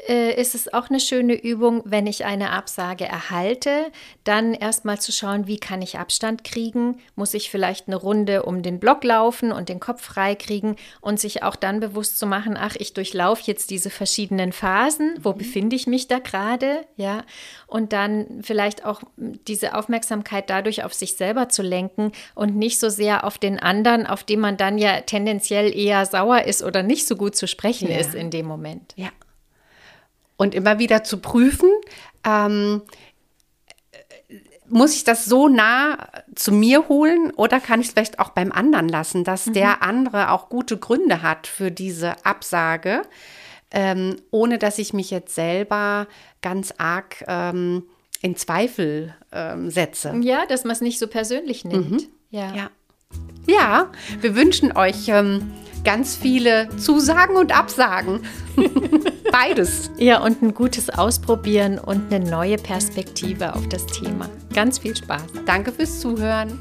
äh, 0.07 0.39
ist 0.39 0.55
es 0.55 0.73
auch 0.73 0.89
eine 0.89 0.99
schöne 0.99 1.33
Übung, 1.33 1.81
wenn 1.85 2.07
ich 2.07 2.25
eine 2.25 2.51
Absage 2.51 3.05
erhalte, 3.05 3.91
dann 4.23 4.53
erstmal 4.53 4.99
zu 4.99 5.11
schauen, 5.11 5.47
wie 5.47 5.59
kann 5.59 5.81
ich 5.81 5.99
Abstand 5.99 6.43
kriegen? 6.43 6.99
Muss 7.15 7.33
ich 7.33 7.49
vielleicht 7.49 7.87
eine 7.87 7.95
Runde 7.95 8.43
um 8.43 8.63
den 8.63 8.79
Block 8.79 9.03
laufen 9.03 9.51
und 9.51 9.69
den 9.69 9.79
Kopf 9.79 10.03
frei 10.03 10.35
kriegen 10.35 10.75
und 11.01 11.19
sich 11.19 11.43
auch 11.43 11.55
dann 11.55 11.79
bewusst 11.79 12.19
zu 12.19 12.25
machen, 12.25 12.57
ach, 12.59 12.75
ich 12.77 12.93
durchlaufe 12.93 13.43
jetzt 13.45 13.69
diese 13.69 13.89
verschiedenen 13.89 14.51
Phasen, 14.51 15.15
wo 15.21 15.31
mhm. 15.31 15.37
befinde 15.37 15.75
ich 15.75 15.87
mich 15.87 16.07
da 16.07 16.19
gerade, 16.19 16.85
ja? 16.95 17.23
Und 17.67 17.93
dann 17.93 18.41
vielleicht 18.41 18.85
auch 18.85 19.01
diese 19.19 19.75
Aufmerksamkeit 19.75 20.49
dadurch 20.49 20.83
auf 20.83 20.93
sich 20.93 21.15
selber 21.15 21.49
zu 21.49 21.61
lenken 21.61 22.11
und 22.35 22.55
nicht 22.55 22.79
so 22.79 22.89
sehr 22.89 23.23
auf 23.23 23.37
den 23.37 23.59
anderen, 23.59 24.05
auf 24.05 24.23
dem 24.23 24.39
man 24.39 24.57
dann 24.57 24.77
ja 24.77 25.01
tendenziell 25.01 25.75
eher 25.75 26.05
sauer 26.05 26.43
ist 26.43 26.63
oder 26.63 26.83
nicht 26.83 27.07
so 27.07 27.15
gut 27.15 27.35
zu 27.35 27.47
sprechen 27.47 27.89
ja. 27.89 27.97
ist 27.97 28.13
in 28.13 28.29
dem 28.29 28.45
Moment. 28.45 28.93
Ja 28.95 29.09
und 30.43 30.53
immer 30.53 30.77
wieder 30.77 31.03
zu 31.03 31.17
prüfen, 31.17 31.69
ähm, 32.25 32.81
muss 34.67 34.93
ich 34.93 35.03
das 35.03 35.25
so 35.25 35.47
nah 35.47 36.09
zu 36.35 36.51
mir 36.51 36.89
holen 36.89 37.31
oder 37.31 37.59
kann 37.59 37.79
ich 37.79 37.87
es 37.87 37.93
vielleicht 37.93 38.19
auch 38.19 38.29
beim 38.29 38.51
anderen 38.51 38.89
lassen, 38.89 39.23
dass 39.23 39.47
mhm. 39.47 39.53
der 39.53 39.83
andere 39.83 40.31
auch 40.31 40.49
gute 40.49 40.77
Gründe 40.77 41.21
hat 41.21 41.47
für 41.47 41.71
diese 41.71 42.25
Absage, 42.25 43.03
ähm, 43.71 44.17
ohne 44.31 44.57
dass 44.57 44.79
ich 44.79 44.93
mich 44.93 45.11
jetzt 45.11 45.33
selber 45.33 46.07
ganz 46.41 46.73
arg 46.77 47.23
ähm, 47.27 47.83
in 48.21 48.35
Zweifel 48.35 49.15
ähm, 49.31 49.69
setze. 49.69 50.13
Ja, 50.21 50.45
dass 50.45 50.65
man 50.65 50.73
es 50.73 50.81
nicht 50.81 50.99
so 50.99 51.07
persönlich 51.07 51.63
nimmt. 51.63 51.91
Mhm. 51.91 52.07
Ja. 52.31 52.53
ja. 52.53 52.69
Ja, 53.45 53.91
wir 54.21 54.35
wünschen 54.35 54.75
euch 54.75 55.07
ähm, 55.07 55.51
ganz 55.83 56.15
viele 56.15 56.69
Zusagen 56.77 57.35
und 57.35 57.55
Absagen. 57.55 58.21
Beides. 59.31 59.91
Ja, 59.97 60.23
und 60.23 60.41
ein 60.41 60.53
gutes 60.53 60.89
Ausprobieren 60.89 61.79
und 61.79 62.13
eine 62.13 62.23
neue 62.29 62.57
Perspektive 62.57 63.55
auf 63.55 63.67
das 63.69 63.85
Thema. 63.87 64.29
Ganz 64.53 64.79
viel 64.79 64.95
Spaß. 64.95 65.23
Danke 65.45 65.71
fürs 65.71 65.99
Zuhören. 65.99 66.59